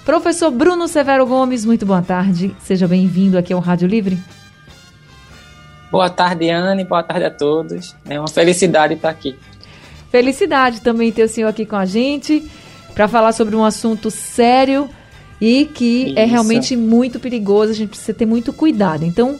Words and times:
Professor 0.03 0.49
Bruno 0.49 0.87
Severo 0.87 1.25
Gomes, 1.27 1.65
muito 1.65 1.85
boa 1.85 2.01
tarde. 2.01 2.55
Seja 2.59 2.87
bem-vindo 2.87 3.37
aqui 3.37 3.53
ao 3.53 3.59
Rádio 3.59 3.87
Livre. 3.87 4.17
Boa 5.95 6.09
tarde, 6.09 6.49
Anne. 6.49 6.83
Boa 6.83 7.01
tarde 7.01 7.23
a 7.23 7.31
todos. 7.31 7.95
É 8.09 8.19
uma 8.19 8.27
felicidade 8.27 8.95
estar 8.95 9.07
aqui. 9.07 9.33
Felicidade 10.11 10.81
também 10.81 11.09
ter 11.09 11.23
o 11.23 11.29
senhor 11.29 11.47
aqui 11.47 11.65
com 11.65 11.77
a 11.77 11.85
gente 11.85 12.51
para 12.93 13.07
falar 13.07 13.31
sobre 13.31 13.55
um 13.55 13.63
assunto 13.63 14.11
sério 14.11 14.89
e 15.39 15.63
que 15.63 16.07
é 16.07 16.09
Isso. 16.09 16.19
é 16.19 16.25
realmente 16.25 16.75
muito 16.75 17.17
perigoso. 17.17 17.71
A 17.71 17.73
gente 17.73 17.91
precisa 17.91 18.13
ter 18.13 18.25
muito 18.25 18.51
cuidado. 18.51 19.05
Então, 19.05 19.39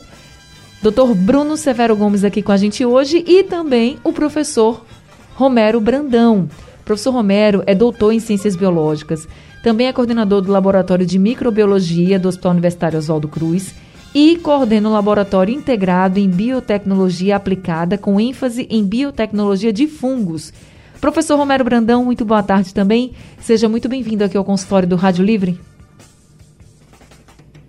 Dr. 0.81 1.14
Bruno 1.14 1.58
Severo 1.58 1.94
Gomes 1.94 2.23
aqui 2.23 2.42
com 2.42 2.53
a 2.53 2.58
gente 2.58 2.86
hoje 2.86 3.22
e 3.28 3.44
também 3.44 3.97
o 4.02 4.14
professor 4.14 4.86
Romero 5.34 5.81
Brandão. 5.81 6.47
O 6.80 6.86
professor 6.86 7.12
Romero 7.12 7.64
é 7.67 7.75
doutor 7.75 8.14
em 8.14 8.22
ciências 8.22 8.56
biológicas, 8.56 9.28
também 9.62 9.88
é 9.88 9.92
coordenador 9.92 10.40
do 10.40 10.53
Laboratório 10.53 11.06
de 11.06 11.19
Microbiologia 11.19 12.17
do 12.17 12.30
Hospital 12.30 12.53
Universitário 12.53 12.97
Oswaldo 12.97 13.28
Cruz 13.28 13.75
e 14.16 14.38
coordena 14.38 14.88
o 14.88 14.94
Laboratório 14.94 15.54
Integrado 15.54 16.18
em 16.18 16.30
Biotecnologia 16.30 17.36
Aplicada, 17.36 17.98
com 17.98 18.18
ênfase 18.18 18.66
em 18.70 18.82
biotecnologia 18.82 19.74
de 19.74 19.88
fungos. 19.88 20.54
Professor 21.02 21.36
Romero 21.36 21.66
Brandão, 21.66 22.06
muito 22.06 22.24
boa 22.24 22.42
tarde 22.42 22.74
também. 22.74 23.14
Seja 23.42 23.68
muito 23.68 23.90
bem-vindo 23.90 24.24
aqui 24.24 24.38
ao 24.38 24.46
consultório 24.46 24.88
do 24.88 24.96
Rádio 24.96 25.26
Livre. 25.26 25.60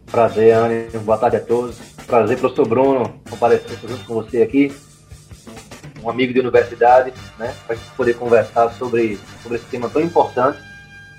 Prazer, 0.06 0.54
Anne. 0.54 0.86
Boa 1.04 1.18
tarde 1.18 1.38
a 1.38 1.40
todos. 1.40 1.78
Prazer, 2.06 2.38
professor 2.38 2.68
Bruno, 2.68 3.12
comparecer 3.28 3.76
junto 3.80 4.04
com 4.04 4.14
você 4.14 4.40
aqui. 4.40 4.72
Um 6.00 6.08
amigo 6.08 6.32
de 6.32 6.38
universidade, 6.38 7.12
né? 7.40 7.52
Para 7.66 7.76
poder 7.96 8.14
conversar 8.14 8.70
sobre, 8.74 9.18
sobre 9.42 9.58
esse 9.58 9.66
tema 9.66 9.90
tão 9.90 10.00
importante 10.00 10.60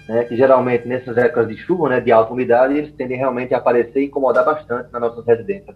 né, 0.07 0.23
que 0.23 0.35
geralmente 0.35 0.87
nessas 0.87 1.17
épocas 1.17 1.47
de 1.47 1.57
chuva, 1.57 1.89
né, 1.89 1.99
de 1.99 2.11
alta 2.11 2.33
umidade, 2.33 2.75
eles 2.75 2.93
tendem 2.93 3.17
realmente 3.17 3.53
a 3.53 3.57
aparecer 3.57 4.01
e 4.01 4.05
incomodar 4.05 4.45
bastante 4.45 4.91
nas 4.91 5.01
nossas 5.01 5.25
residências. 5.25 5.75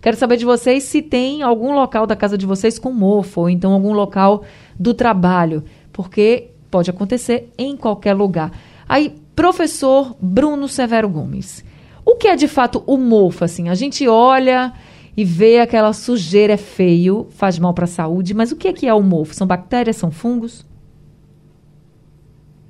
Quero 0.00 0.16
saber 0.16 0.36
de 0.36 0.44
vocês 0.44 0.82
se 0.82 1.00
tem 1.00 1.42
algum 1.42 1.74
local 1.74 2.06
da 2.06 2.14
casa 2.14 2.36
de 2.36 2.44
vocês 2.44 2.78
com 2.78 2.92
mofo, 2.92 3.42
ou 3.42 3.50
então 3.50 3.72
algum 3.72 3.94
local 3.94 4.44
do 4.78 4.92
trabalho, 4.92 5.64
porque 5.92 6.50
pode 6.70 6.90
acontecer 6.90 7.50
em 7.56 7.76
qualquer 7.76 8.12
lugar. 8.12 8.52
Aí, 8.86 9.14
professor 9.34 10.14
Bruno 10.20 10.68
Severo 10.68 11.08
Gomes, 11.08 11.64
o 12.04 12.16
que 12.16 12.28
é 12.28 12.36
de 12.36 12.46
fato 12.46 12.84
o 12.86 12.98
mofo? 12.98 13.44
Assim, 13.44 13.70
a 13.70 13.74
gente 13.74 14.06
olha 14.06 14.74
e 15.16 15.24
vê 15.24 15.58
aquela 15.58 15.92
sujeira 15.92 16.52
é 16.52 16.58
feio, 16.58 17.26
faz 17.30 17.58
mal 17.58 17.72
para 17.72 17.84
a 17.84 17.88
saúde, 17.88 18.34
mas 18.34 18.52
o 18.52 18.56
que 18.56 18.68
é 18.68 18.72
que 18.72 18.86
é 18.86 18.92
o 18.92 19.02
mofo? 19.02 19.34
São 19.34 19.46
bactérias, 19.46 19.96
são 19.96 20.10
fungos? 20.10 20.66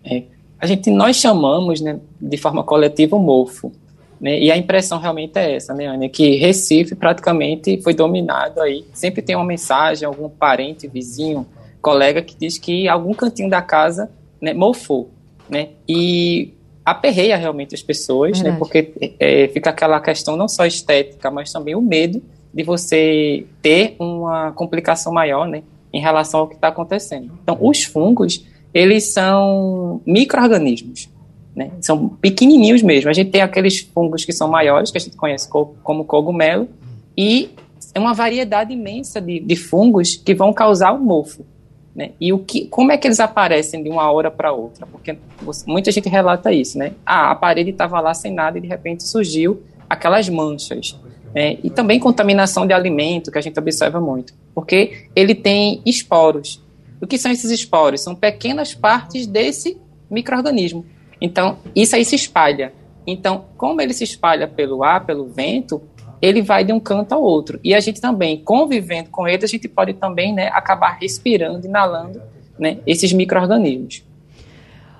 É, 0.05 0.25
a 0.65 0.67
gente 0.67 0.91
nós 0.91 1.17
chamamos, 1.17 1.83
né, 1.83 2.01
de 2.19 2.39
forma 2.39 2.65
coletiva 2.65 3.17
o 3.17 3.19
mofo, 3.19 3.71
né? 4.19 4.39
E 4.41 4.51
a 4.51 4.57
impressão 4.57 4.99
realmente 4.99 5.39
é 5.39 5.57
essa, 5.57 5.75
né, 5.75 5.85
Ana, 5.85 6.09
que 6.09 6.37
Recife 6.37 6.95
praticamente 6.95 7.83
foi 7.83 7.93
dominado 7.93 8.63
aí. 8.63 8.83
Sempre 8.95 9.21
tem 9.21 9.37
uma 9.37 9.45
mensagem, 9.45 10.07
algum 10.07 10.27
parente, 10.27 10.89
vizinho, 10.89 11.47
colega 11.83 12.23
que 12.23 12.35
diz 12.35 12.57
que 12.57 12.89
algum 12.89 13.13
cantinho 13.13 13.51
da 13.51 13.61
casa, 13.61 14.11
né, 14.41 14.55
mofou, 14.55 15.11
né? 15.51 15.69
E 15.87 16.55
aperreia 16.83 17.37
realmente 17.37 17.75
as 17.75 17.83
pessoas, 17.83 18.41
né? 18.41 18.57
Porque 18.59 18.91
é, 19.21 19.49
fica 19.49 19.69
aquela 19.69 20.01
questão 20.01 20.35
não 20.35 20.49
só 20.49 20.65
estética, 20.65 21.31
mas 21.31 21.53
também 21.53 21.75
o 21.75 21.83
medo 21.83 22.23
de 22.55 22.63
você 22.63 23.45
ter 23.61 23.97
uma 23.99 24.51
complicação 24.53 25.13
maior, 25.13 25.47
né, 25.47 25.63
em 25.93 26.01
relação 26.01 26.41
ao 26.41 26.49
que 26.49 26.55
está 26.55 26.69
acontecendo. 26.69 27.31
Então, 27.43 27.59
os 27.61 27.85
fungos 27.85 28.47
eles 28.75 29.13
são 29.13 30.03
micro-organismos, 30.05 31.09
né? 31.55 31.71
São 31.81 32.09
pequenininhos 32.09 32.83
mesmo. 32.83 33.09
A 33.09 33.13
gente 33.13 33.31
tem 33.31 33.41
aqueles 33.41 33.79
fungos 33.81 34.25
que 34.25 34.33
são 34.33 34.49
maiores, 34.49 34.91
que 34.91 34.99
a 34.99 35.01
gente 35.01 35.17
conhece 35.17 35.49
como 35.49 36.05
cogumelo, 36.05 36.69
e 37.17 37.51
é 37.95 38.01
uma 38.01 38.13
variedade 38.13 38.73
imensa 38.73 39.21
de, 39.21 39.39
de 39.39 39.55
fungos 39.55 40.17
que 40.17 40.35
vão 40.35 40.53
causar 40.53 40.93
o 40.93 40.99
mofo. 40.99 41.47
Né? 41.95 42.11
E 42.21 42.33
o 42.33 42.41
que, 42.41 42.67
como 42.67 42.91
é 42.91 42.99
que 42.99 43.07
eles 43.07 43.21
aparecem 43.21 43.81
de 43.81 43.89
uma 43.89 44.11
hora 44.11 44.29
para 44.29 44.53
outra? 44.53 44.85
Porque 44.85 45.17
você, 45.41 45.65
muita 45.65 45.93
gente 45.93 46.09
relata 46.09 46.53
isso, 46.53 46.77
né? 46.77 46.93
Ah, 47.07 47.31
a 47.31 47.35
parede 47.37 47.71
estava 47.71 48.01
lá 48.01 48.13
sem 48.13 48.33
nada 48.35 48.59
e 48.59 48.61
de 48.61 48.67
repente 48.67 49.05
surgiu 49.05 49.63
aquelas 49.89 50.29
manchas. 50.29 50.99
Né? 51.33 51.59
E 51.63 51.71
também 51.71 52.01
contaminação 52.01 52.67
de 52.67 52.73
alimento, 52.73 53.31
que 53.31 53.39
a 53.39 53.41
gente 53.41 53.57
observa 53.59 54.01
muito. 54.01 54.35
Porque 54.53 55.07
ele 55.15 55.37
tem 55.37 55.81
esporos. 55.87 56.64
O 57.05 57.07
que 57.07 57.19
são 57.19 57.31
esses 57.31 57.51
esporos? 57.51 58.01
São 58.01 58.15
pequenas 58.15 58.75
partes 58.75 59.27
desse 59.27 59.77
microorganismo. 60.11 60.87
Então, 61.21 61.59
isso 61.77 61.95
aí 61.95 62.05
se 62.05 62.17
espalha. 62.17 62.73
Então, 63.07 63.45
como 63.59 63.81
ele 63.83 63.93
se 63.93 64.05
espalha 64.05 64.49
pelo 64.49 64.83
ar, 64.83 65.05
pelo 65.05 65.27
vento, 65.27 65.83
ele 66.23 66.41
vai 66.41 66.65
de 66.65 66.73
um 66.73 66.81
canto 66.81 67.13
ao 67.13 67.23
outro. 67.23 67.61
E 67.63 67.75
a 67.75 67.81
gente 67.81 68.01
também, 68.01 68.43
convivendo 68.43 69.11
com 69.11 69.29
ele, 69.29 69.45
a 69.45 69.47
gente 69.47 69.69
pode 69.69 69.93
também 69.93 70.33
né, 70.33 70.49
acabar 70.49 70.97
respirando, 70.99 71.67
inalando 71.67 72.23
né, 72.59 72.79
esses 72.87 73.13
micro-organismos. 73.13 74.03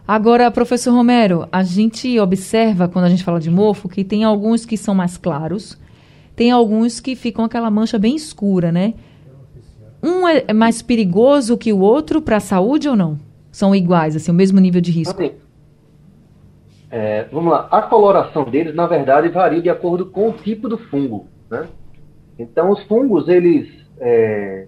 Agora, 0.07 0.51
professor 0.51 0.93
Romero, 0.93 1.49
a 1.51 1.63
gente 1.63 2.21
observa, 2.21 2.87
quando 2.87 3.07
a 3.07 3.09
gente 3.09 3.25
fala 3.25 3.41
de 3.41 3.51
mofo, 3.51 3.89
que 3.89 4.05
tem 4.05 4.25
alguns 4.25 4.67
que 4.67 4.77
são 4.77 4.95
mais 4.95 5.17
claros, 5.17 5.79
tem 6.37 6.51
alguns 6.51 7.01
que 7.01 7.17
ficam 7.17 7.47
aquela 7.47 7.71
mancha 7.71 7.99
bem 7.99 8.15
escura, 8.15 8.71
né? 8.71 8.93
Um 10.05 10.29
é 10.29 10.53
mais 10.53 10.83
perigoso 10.83 11.57
que 11.57 11.73
o 11.73 11.81
outro 11.81 12.21
para 12.21 12.37
a 12.37 12.41
saúde 12.41 12.89
ou 12.89 12.95
não? 12.95 13.19
São 13.51 13.75
iguais, 13.75 14.15
assim, 14.15 14.31
o 14.31 14.35
mesmo 14.35 14.61
nível 14.61 14.81
de 14.81 14.91
risco? 14.91 15.21
É, 16.91 17.25
vamos 17.33 17.53
lá. 17.53 17.69
A 17.71 17.83
coloração 17.83 18.45
deles, 18.45 18.75
na 18.75 18.87
verdade, 18.87 19.29
varia 19.29 19.63
de 19.63 19.71
acordo 19.71 20.07
com 20.07 20.29
o 20.29 20.33
tipo 20.33 20.69
do 20.69 20.77
fungo, 20.77 21.27
né? 21.51 21.67
Então, 22.39 22.71
os 22.71 22.83
fungos, 22.85 23.29
eles 23.29 23.69
é, 23.99 24.67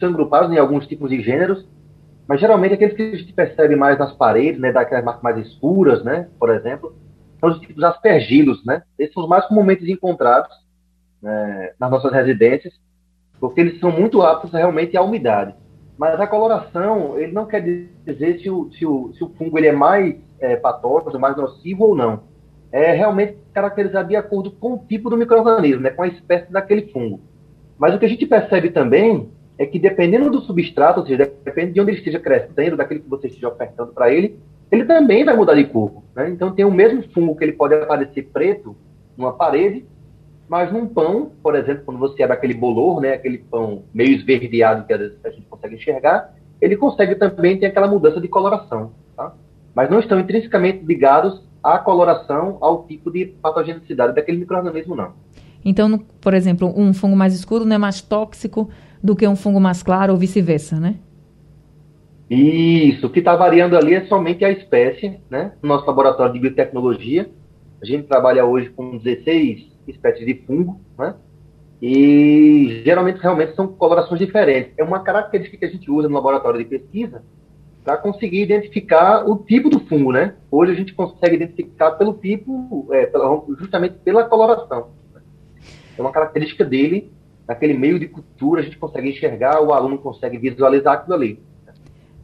são 0.00 0.08
agrupados 0.08 0.50
em 0.50 0.58
alguns 0.58 0.86
tipos 0.86 1.10
de 1.10 1.22
gêneros, 1.22 1.64
mas 2.26 2.40
geralmente 2.40 2.74
aqueles 2.74 2.96
que 2.96 3.02
a 3.02 3.16
gente 3.16 3.32
percebe 3.32 3.76
mais 3.76 3.98
nas 3.98 4.12
paredes, 4.12 4.60
né, 4.60 4.72
daquelas 4.72 5.04
marcas 5.04 5.22
mais 5.22 5.38
escuras, 5.46 6.02
né, 6.02 6.28
por 6.38 6.50
exemplo, 6.50 6.94
são 7.38 7.50
os 7.50 7.60
tipos 7.60 7.84
aspergilos, 7.84 8.64
né? 8.64 8.82
Esses 8.98 9.14
são 9.14 9.22
os 9.22 9.28
mais 9.28 9.46
comumente 9.46 9.88
encontrados 9.90 10.50
né, 11.22 11.72
nas 11.78 11.90
nossas 11.90 12.12
residências 12.12 12.74
porque 13.48 13.60
eles 13.60 13.80
são 13.80 13.90
muito 13.90 14.22
aptos 14.22 14.52
realmente 14.52 14.96
à 14.96 15.02
umidade. 15.02 15.54
Mas 15.96 16.20
a 16.20 16.26
coloração, 16.26 17.18
ele 17.18 17.32
não 17.32 17.46
quer 17.46 17.60
dizer 18.04 18.40
se 18.40 18.50
o, 18.50 18.70
se 18.72 18.84
o, 18.84 19.12
se 19.14 19.24
o 19.24 19.30
fungo 19.30 19.58
ele 19.58 19.68
é 19.68 19.72
mais 19.72 20.16
é, 20.38 20.56
patógeno, 20.56 21.18
mais 21.18 21.36
nocivo 21.36 21.84
ou 21.84 21.94
não. 21.94 22.24
É 22.70 22.92
realmente 22.92 23.36
caracterizado 23.54 24.08
de 24.08 24.16
acordo 24.16 24.50
com 24.50 24.74
o 24.74 24.78
tipo 24.78 25.08
do 25.08 25.16
microorganismo, 25.16 25.82
né, 25.82 25.90
com 25.90 26.02
a 26.02 26.08
espécie 26.08 26.52
daquele 26.52 26.92
fungo. 26.92 27.20
Mas 27.78 27.94
o 27.94 27.98
que 27.98 28.04
a 28.04 28.08
gente 28.08 28.26
percebe 28.26 28.70
também 28.70 29.30
é 29.58 29.64
que 29.64 29.78
dependendo 29.78 30.30
do 30.30 30.40
substrato, 30.42 31.00
ou 31.00 31.06
seja, 31.06 31.32
depende 31.44 31.72
de 31.72 31.80
onde 31.80 31.92
ele 31.92 31.98
esteja 31.98 32.18
crescendo, 32.18 32.76
daquilo 32.76 33.00
que 33.00 33.08
você 33.08 33.28
esteja 33.28 33.48
ofertando 33.48 33.92
para 33.92 34.12
ele, 34.12 34.38
ele 34.70 34.84
também 34.84 35.24
vai 35.24 35.34
mudar 35.34 35.54
de 35.54 35.64
cor. 35.64 36.02
Né? 36.14 36.28
Então 36.30 36.52
tem 36.52 36.64
o 36.64 36.70
mesmo 36.70 37.02
fungo 37.14 37.36
que 37.36 37.44
ele 37.44 37.52
pode 37.52 37.74
aparecer 37.74 38.28
preto 38.32 38.76
numa 39.16 39.32
parede, 39.32 39.86
mas 40.48 40.72
num 40.72 40.86
pão, 40.86 41.32
por 41.42 41.54
exemplo, 41.54 41.82
quando 41.84 41.98
você 41.98 42.22
abre 42.22 42.36
aquele 42.36 42.54
bolor, 42.54 43.00
né, 43.00 43.14
aquele 43.14 43.38
pão 43.38 43.82
meio 43.92 44.10
esverdeado 44.10 44.86
que 44.86 44.92
às 44.92 45.00
vezes 45.00 45.18
a 45.24 45.30
gente 45.30 45.46
consegue 45.48 45.74
enxergar, 45.74 46.34
ele 46.60 46.76
consegue 46.76 47.16
também 47.16 47.58
ter 47.58 47.66
aquela 47.66 47.88
mudança 47.88 48.20
de 48.20 48.28
coloração. 48.28 48.92
Tá? 49.16 49.32
Mas 49.74 49.90
não 49.90 49.98
estão 49.98 50.18
intrinsecamente 50.20 50.84
ligados 50.84 51.42
à 51.62 51.78
coloração, 51.78 52.58
ao 52.60 52.84
tipo 52.84 53.10
de 53.10 53.26
patogenicidade 53.26 54.14
daquele 54.14 54.38
microorganismo, 54.38 54.94
não. 54.94 55.12
Então, 55.64 55.98
por 56.20 56.32
exemplo, 56.32 56.72
um 56.76 56.94
fungo 56.94 57.16
mais 57.16 57.34
escuro 57.34 57.64
não 57.64 57.74
é 57.74 57.78
mais 57.78 58.00
tóxico 58.00 58.70
do 59.02 59.16
que 59.16 59.26
um 59.26 59.34
fungo 59.34 59.60
mais 59.60 59.82
claro 59.82 60.12
ou 60.12 60.18
vice-versa, 60.18 60.78
né? 60.78 60.96
Isso, 62.30 63.06
o 63.06 63.10
que 63.10 63.18
está 63.18 63.36
variando 63.36 63.76
ali 63.76 63.94
é 63.94 64.04
somente 64.06 64.44
a 64.44 64.50
espécie, 64.50 65.18
né? 65.28 65.52
No 65.62 65.68
nosso 65.68 65.86
laboratório 65.86 66.32
de 66.32 66.40
biotecnologia, 66.40 67.28
a 67.82 67.84
gente 67.84 68.04
trabalha 68.04 68.44
hoje 68.44 68.70
com 68.70 68.96
16 68.96 69.75
espécies 69.88 70.26
de 70.26 70.34
fungo, 70.46 70.80
né? 70.98 71.14
E 71.80 72.82
geralmente 72.84 73.20
realmente 73.20 73.54
são 73.54 73.68
colorações 73.68 74.18
diferentes. 74.18 74.72
É 74.78 74.84
uma 74.84 75.00
característica 75.00 75.58
que 75.58 75.64
a 75.64 75.70
gente 75.70 75.90
usa 75.90 76.08
no 76.08 76.14
laboratório 76.14 76.58
de 76.58 76.64
pesquisa 76.64 77.22
para 77.84 77.98
conseguir 77.98 78.42
identificar 78.42 79.28
o 79.28 79.36
tipo 79.36 79.68
do 79.68 79.80
fungo, 79.80 80.10
né? 80.10 80.34
Hoje 80.50 80.72
a 80.72 80.74
gente 80.74 80.94
consegue 80.94 81.36
identificar 81.36 81.92
pelo 81.92 82.14
tipo, 82.14 82.88
é, 82.90 83.06
pela, 83.06 83.44
justamente 83.58 83.96
pela 83.98 84.24
coloração. 84.24 84.88
É 85.96 86.00
uma 86.00 86.10
característica 86.10 86.64
dele, 86.64 87.12
naquele 87.46 87.74
meio 87.74 87.98
de 87.98 88.08
cultura, 88.08 88.60
a 88.60 88.64
gente 88.64 88.78
consegue 88.78 89.10
enxergar, 89.10 89.60
o 89.62 89.72
aluno 89.72 89.98
consegue 89.98 90.36
visualizar 90.36 90.94
aquilo 90.94 91.14
ali. 91.14 91.42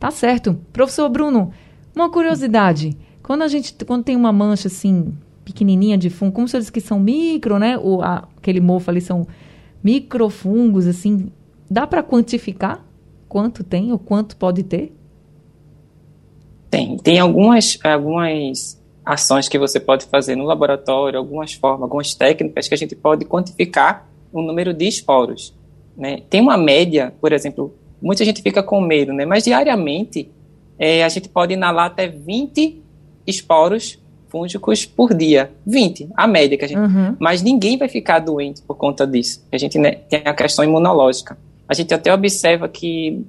Tá 0.01 0.11
certo. 0.11 0.59
Professor 0.73 1.09
Bruno, 1.09 1.53
uma 1.95 2.11
curiosidade. 2.11 2.99
Quando 3.23 3.43
a 3.43 3.49
gente, 3.49 3.73
quando 3.85 4.03
tem 4.03 4.17
uma 4.17 4.33
mancha 4.33 4.67
assim, 4.67 5.17
pequenininha 5.45 5.99
de 5.99 6.11
fungo, 6.11 6.33
como 6.33 6.49
senhor 6.49 6.61
disse 6.61 6.73
que 6.73 6.81
são 6.81 6.99
micro, 7.01 7.59
né? 7.59 7.79
O, 7.79 8.03
a, 8.03 8.29
aquele 8.37 8.61
mofo 8.61 8.91
ali 8.91 9.01
são 9.01 9.27
microfungos, 9.83 10.87
assim, 10.87 11.31
dá 11.71 11.87
para 11.87 12.03
quantificar 12.03 12.85
quanto 13.29 13.65
tem 13.65 13.93
ou 13.93 13.99
quanto 13.99 14.37
pode 14.37 14.63
ter? 14.63 14.93
Tem. 16.71 16.97
Tem 16.97 17.19
algumas, 17.19 17.79
algumas 17.83 18.81
ações 19.05 19.49
que 19.49 19.59
você 19.59 19.81
pode 19.81 20.07
fazer 20.07 20.37
no 20.37 20.45
laboratório, 20.45 21.19
algumas 21.19 21.53
formas, 21.53 21.83
algumas 21.83 22.15
técnicas 22.15 22.69
que 22.69 22.75
a 22.75 22.79
gente 22.79 22.95
pode 22.95 23.25
quantificar 23.25 24.09
o 24.33 24.41
número 24.41 24.73
de 24.73 24.87
esporos. 24.87 25.55
Né? 25.97 26.23
Tem 26.31 26.41
uma 26.41 26.57
média, 26.57 27.13
por 27.21 27.33
exemplo, 27.33 27.75
muita 28.01 28.25
gente 28.25 28.43
fica 28.43 28.63
com 28.63 28.81
medo, 28.81 29.13
né? 29.13 29.25
Mas 29.27 29.45
diariamente 29.45 30.31
é, 30.79 31.05
a 31.05 31.09
gente 31.09 31.29
pode 31.29 31.53
inalar 31.53 31.87
até 31.87 32.09
20 32.09 32.83
esporos 33.27 34.02
fúngicos 34.33 34.87
por 34.87 35.13
dia. 35.13 35.53
20, 35.67 36.09
a 36.17 36.27
média 36.27 36.57
que 36.57 36.65
a 36.65 36.69
gente. 36.69 36.79
Uhum. 36.79 37.15
Mas 37.21 37.43
ninguém 37.43 37.77
vai 37.77 37.89
ficar 37.89 38.19
doente 38.19 38.63
por 38.63 38.75
conta 38.77 39.07
disso. 39.07 39.47
A 39.53 39.59
gente 39.59 39.79
né, 39.79 39.93
tem 39.93 40.23
a 40.25 40.33
questão 40.33 40.65
imunológica. 40.65 41.37
A 41.69 41.75
gente 41.75 41.93
até 41.93 42.13
observa 42.13 42.67
que 42.67 43.23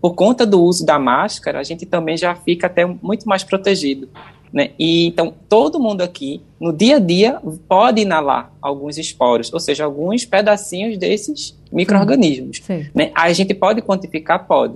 por 0.00 0.14
conta 0.14 0.46
do 0.46 0.62
uso 0.62 0.84
da 0.84 0.98
máscara, 0.98 1.60
a 1.60 1.62
gente 1.62 1.84
também 1.84 2.16
já 2.16 2.34
fica 2.34 2.66
até 2.66 2.86
muito 2.86 3.28
mais 3.28 3.44
protegido. 3.44 4.08
Né? 4.50 4.70
E 4.78 5.06
então 5.06 5.32
todo 5.48 5.78
mundo 5.78 6.00
aqui, 6.00 6.42
no 6.58 6.72
dia 6.72 6.96
a 6.96 6.98
dia, 6.98 7.38
pode 7.68 8.00
inalar 8.00 8.50
alguns 8.60 8.98
esporos, 8.98 9.52
ou 9.52 9.60
seja, 9.60 9.84
alguns 9.84 10.24
pedacinhos 10.24 10.96
desses 10.96 11.56
micro-organismos. 11.70 12.60
Né? 12.94 13.12
A 13.14 13.30
gente 13.32 13.54
pode 13.54 13.82
quantificar? 13.82 14.46
Pode. 14.46 14.74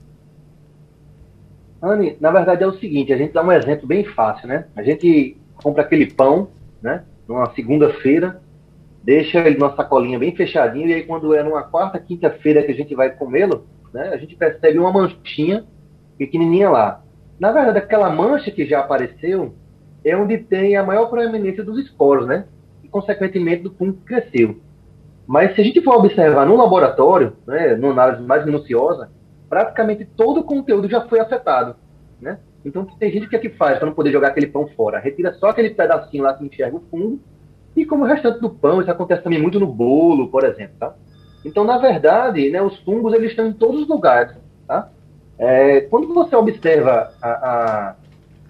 Anne, 1.80 2.16
na 2.20 2.30
verdade 2.30 2.62
é 2.62 2.66
o 2.66 2.78
seguinte, 2.78 3.12
a 3.12 3.16
gente 3.16 3.32
dá 3.32 3.42
um 3.42 3.50
exemplo 3.50 3.86
bem 3.86 4.04
fácil, 4.04 4.46
né? 4.46 4.66
A 4.76 4.82
gente 4.82 5.36
compra 5.56 5.82
aquele 5.82 6.06
pão, 6.06 6.48
né? 6.80 7.02
numa 7.26 7.52
segunda-feira, 7.54 8.40
deixa 9.02 9.38
ele 9.38 9.58
numa 9.58 9.74
sacolinha 9.74 10.18
bem 10.18 10.34
fechadinho, 10.34 10.88
e 10.88 10.94
aí 10.94 11.02
quando 11.04 11.34
é 11.34 11.42
numa 11.42 11.62
quarta, 11.62 11.98
quinta-feira 11.98 12.62
que 12.62 12.72
a 12.72 12.74
gente 12.74 12.94
vai 12.94 13.10
comê-lo, 13.10 13.66
né, 13.92 14.10
a 14.12 14.16
gente 14.16 14.36
percebe 14.36 14.78
uma 14.78 14.92
manchinha 14.92 15.64
pequenininha 16.16 16.70
lá. 16.70 17.01
Na 17.42 17.50
verdade, 17.50 17.78
aquela 17.78 18.08
mancha 18.08 18.52
que 18.52 18.64
já 18.64 18.78
apareceu 18.78 19.52
é 20.04 20.16
onde 20.16 20.38
tem 20.38 20.76
a 20.76 20.84
maior 20.84 21.06
proeminência 21.06 21.64
dos 21.64 21.76
esporos, 21.76 22.24
né? 22.24 22.44
E, 22.84 22.88
consequentemente, 22.88 23.64
do 23.64 23.72
fungo 23.72 23.94
que 23.94 24.04
cresceu. 24.04 24.60
Mas 25.26 25.52
se 25.52 25.60
a 25.60 25.64
gente 25.64 25.82
for 25.82 25.96
observar 25.96 26.46
no 26.46 26.56
laboratório, 26.56 27.32
né, 27.44 27.74
numa 27.74 27.90
análise 27.90 28.22
mais 28.22 28.46
minuciosa, 28.46 29.10
praticamente 29.48 30.04
todo 30.04 30.38
o 30.38 30.44
conteúdo 30.44 30.88
já 30.88 31.00
foi 31.00 31.18
afetado, 31.18 31.74
né? 32.20 32.38
Então 32.64 32.84
tem 32.84 33.10
gente 33.10 33.28
que 33.28 33.34
é 33.34 33.40
que 33.40 33.50
faz 33.50 33.76
para 33.76 33.86
não 33.88 33.94
poder 33.94 34.12
jogar 34.12 34.28
aquele 34.28 34.46
pão 34.46 34.68
fora. 34.76 35.00
Retira 35.00 35.34
só 35.34 35.48
aquele 35.48 35.70
pedacinho 35.70 36.22
lá 36.22 36.34
que 36.34 36.46
enxerga 36.46 36.76
o 36.76 36.84
fundo. 36.92 37.20
E 37.74 37.84
como 37.84 38.04
o 38.04 38.06
restante 38.06 38.38
do 38.38 38.50
pão, 38.50 38.80
isso 38.80 38.90
acontece 38.92 39.24
também 39.24 39.42
muito 39.42 39.58
no 39.58 39.66
bolo, 39.66 40.28
por 40.28 40.44
exemplo, 40.44 40.76
tá? 40.78 40.94
Então, 41.44 41.64
na 41.64 41.76
verdade, 41.78 42.50
né, 42.50 42.62
os 42.62 42.78
fungos 42.84 43.12
eles 43.12 43.30
estão 43.30 43.48
em 43.48 43.52
todos 43.52 43.82
os 43.82 43.88
lugares? 43.88 44.41
É, 45.38 45.82
quando 45.82 46.12
você 46.12 46.36
observa 46.36 47.12
a, 47.20 47.28
a, 47.30 47.96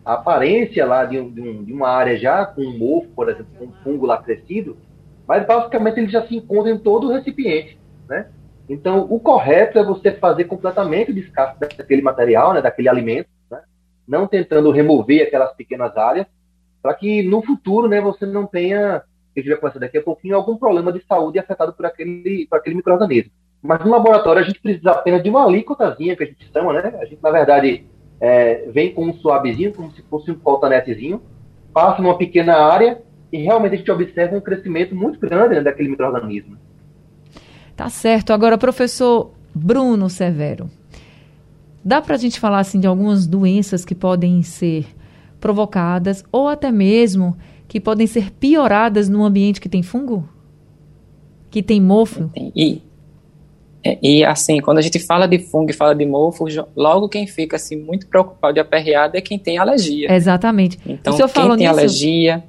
a 0.05 0.15
aparência 0.15 0.85
lá 0.85 1.05
de, 1.05 1.23
de, 1.31 1.41
um, 1.41 1.65
de, 1.65 1.73
uma 1.73 1.89
área 1.89 2.19
já 2.19 2.45
com 2.45 2.63
um 2.63 2.77
mofo, 2.77 3.09
por 3.15 3.29
exemplo, 3.29 3.53
com 3.59 3.67
um 3.67 3.73
fungo 3.85 4.07
lá 4.07 4.23
crescido, 4.23 4.77
mas 5.27 5.47
basicamente 5.47 6.01
ele 6.01 6.11
já 6.11 6.27
se 6.27 6.37
encontra 6.37 6.71
em 6.71 6.79
todo 6.79 7.09
o 7.09 7.13
recipiente, 7.13 7.79
né? 8.09 8.29
Então, 8.69 9.07
o 9.11 9.19
correto 9.19 9.79
é 9.79 9.85
você 9.85 10.13
fazer 10.13 10.45
completamente 10.45 11.11
o 11.11 11.15
descarte 11.15 11.59
daquele 11.77 12.01
material, 12.01 12.55
né, 12.55 12.63
daquele 12.63 12.89
alimento, 12.89 13.29
não 14.07 14.27
tentando 14.27 14.71
remover 14.71 15.27
aquelas 15.27 15.55
pequenas 15.55 15.97
áreas, 15.97 16.27
para 16.83 16.95
que 16.95 17.23
no 17.23 17.43
futuro 17.43 17.89
né, 17.89 18.01
você 18.01 18.27
não 18.27 18.47
tenha, 18.47 19.03
que 19.35 19.41
a 19.41 19.43
gente 19.43 19.61
vai 19.61 19.73
daqui 19.79 19.99
a 19.99 20.03
pouquinho, 20.03 20.37
algum 20.37 20.57
problema 20.57 20.93
de 20.93 21.05
saúde 21.05 21.39
afetado 21.39 21.73
por 21.73 21.87
aquele, 21.87 22.47
por 22.49 22.59
aquele 22.59 22.77
microorganismo. 22.77 23.33
Mas 23.63 23.85
no 23.85 23.91
laboratório 23.91 24.43
a 24.43 24.45
gente 24.45 24.61
precisa 24.61 24.91
apenas 24.91 25.23
de 25.23 25.31
uma 25.31 25.45
alíquotazinha, 25.45 26.17
que 26.17 26.25
a 26.25 26.27
gente 26.27 26.51
chama, 26.53 26.73
né? 26.73 26.93
A 27.01 27.05
gente, 27.05 27.23
na 27.23 27.31
verdade, 27.31 27.87
é, 28.21 28.69
vem 28.71 28.93
com 28.93 29.07
um 29.07 29.15
suavezinho, 29.15 29.73
como 29.73 29.93
se 29.93 30.03
fosse 30.03 30.31
um 30.31 30.35
cotonetezinho, 30.35 31.23
passa 31.73 32.03
numa 32.03 32.19
pequena 32.19 32.57
área 32.57 33.01
e 33.33 33.39
realmente 33.39 33.75
a 33.75 33.79
gente 33.79 33.91
observa 33.91 34.37
um 34.37 34.41
crescimento 34.41 34.95
muito 34.95 35.19
grande 35.19 35.55
né, 35.55 35.61
daquele 35.61 35.89
microorganismo. 35.89 36.57
Tá 37.77 37.89
certo. 37.89 38.33
Agora, 38.33 38.59
professor 38.59 39.33
Bruno 39.55 40.11
Severo, 40.11 40.69
dá 41.85 42.03
para 42.03 42.17
a 42.17 42.19
gente 42.19 42.39
falar 42.39 42.59
assim 42.59 42.81
de 42.81 42.87
algumas 42.87 43.27
doenças 43.27 43.85
que 43.85 43.95
podem 43.95 44.43
ser 44.43 44.87
provocadas 45.41 46.25
ou 46.31 46.49
até 46.49 46.71
mesmo 46.71 47.37
que 47.67 47.81
podem 47.81 48.07
ser 48.07 48.31
pioradas 48.33 49.09
no 49.09 49.25
ambiente 49.25 49.61
que 49.61 49.69
tem 49.69 49.83
fungo? 49.83 50.29
Que 51.51 51.63
tem 51.63 51.81
mofo? 51.81 52.31
E, 52.55 52.83
e 54.03 54.25
assim, 54.25 54.61
quando 54.61 54.79
a 54.79 54.83
gente 54.83 54.99
fala 55.01 55.27
de 55.27 55.39
fungo 55.39 55.71
e 55.71 55.73
fala 55.73 55.95
de 55.95 56.07
mofo, 56.07 56.45
logo 56.77 57.09
quem 57.09 57.27
fica 57.27 57.57
assim 57.57 57.77
muito 57.77 58.07
preocupado 58.07 58.59
e 58.59 58.61
aperreado 58.61 59.17
é 59.17 59.21
quem 59.21 59.39
tem 59.39 59.59
alergia. 59.59 60.13
Exatamente. 60.13 60.79
Então, 60.87 61.17
quem 61.17 61.27
tem 61.27 61.57
nisso, 61.57 61.71
alergia, 61.71 62.45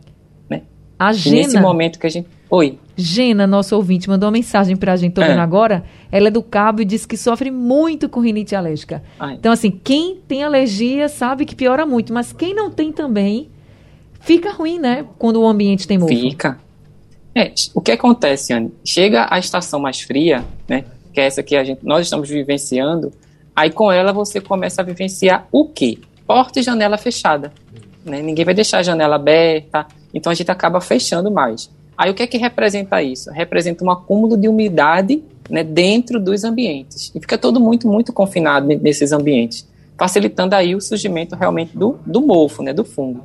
né? 0.49 0.61
A 0.99 1.11
Gena, 1.11 1.37
nesse 1.37 1.59
momento 1.59 1.99
que 1.99 2.05
a 2.05 2.09
gente 2.09 2.27
Oi. 2.53 2.77
Gena, 2.95 3.47
nosso 3.47 3.75
ouvinte, 3.75 4.07
mandou 4.07 4.27
uma 4.27 4.33
mensagem 4.33 4.75
pra 4.75 4.95
gente, 4.95 5.13
tô 5.13 5.23
é. 5.23 5.29
vendo 5.29 5.39
agora. 5.39 5.83
Ela 6.11 6.27
é 6.27 6.29
do 6.29 6.43
cabo 6.43 6.83
e 6.83 6.85
disse 6.85 7.07
que 7.07 7.17
sofre 7.17 7.49
muito 7.49 8.07
com 8.07 8.19
rinite 8.19 8.55
alérgica. 8.55 9.01
Ai. 9.19 9.33
Então, 9.33 9.51
assim, 9.51 9.71
quem 9.71 10.19
tem 10.27 10.43
alergia 10.43 11.09
sabe 11.09 11.45
que 11.45 11.55
piora 11.55 11.83
muito, 11.83 12.13
mas 12.13 12.31
quem 12.31 12.53
não 12.53 12.69
tem 12.69 12.91
também, 12.91 13.49
fica 14.19 14.51
ruim, 14.51 14.77
né? 14.77 15.03
Quando 15.17 15.41
o 15.41 15.47
ambiente 15.47 15.87
tem 15.87 15.97
mofo. 15.97 16.13
Fica. 16.13 16.59
É, 17.33 17.51
o 17.73 17.81
que 17.81 17.91
acontece, 17.91 18.53
Anne? 18.53 18.71
Chega 18.85 19.25
a 19.31 19.39
estação 19.39 19.79
mais 19.79 20.01
fria, 20.01 20.45
né? 20.69 20.85
Que 21.13 21.21
é 21.21 21.25
essa 21.25 21.43
que 21.43 21.55
a 21.55 21.63
gente, 21.63 21.85
nós 21.85 22.05
estamos 22.05 22.29
vivenciando. 22.29 23.11
Aí 23.55 23.69
com 23.69 23.91
ela 23.91 24.11
você 24.11 24.41
começa 24.41 24.81
a 24.81 24.85
vivenciar 24.85 25.47
o 25.51 25.65
quê? 25.65 25.99
Porta 26.25 26.59
e 26.59 26.63
janela 26.63 26.97
fechada. 26.97 27.53
Né? 28.03 28.21
Ninguém 28.21 28.43
vai 28.43 28.53
deixar 28.53 28.79
a 28.79 28.83
janela 28.83 29.15
aberta. 29.15 29.85
Então 30.13 30.31
a 30.31 30.35
gente 30.35 30.49
acaba 30.51 30.81
fechando 30.81 31.31
mais. 31.31 31.69
Aí 31.97 32.09
o 32.09 32.13
que 32.13 32.23
é 32.23 32.27
que 32.27 32.37
representa 32.37 33.01
isso? 33.01 33.31
Representa 33.31 33.85
um 33.85 33.91
acúmulo 33.91 34.35
de 34.35 34.47
umidade 34.47 35.23
né, 35.49 35.63
dentro 35.63 36.19
dos 36.19 36.43
ambientes. 36.43 37.11
E 37.13 37.19
fica 37.19 37.37
todo 37.37 37.59
muito, 37.59 37.87
muito 37.87 38.11
confinado 38.11 38.67
nesses 38.67 39.11
ambientes, 39.11 39.67
facilitando 39.97 40.55
aí 40.55 40.75
o 40.75 40.81
surgimento 40.81 41.35
realmente 41.35 41.77
do, 41.77 41.99
do 42.05 42.21
mofo, 42.21 42.63
né, 42.63 42.73
do 42.73 42.83
fungo. 42.83 43.23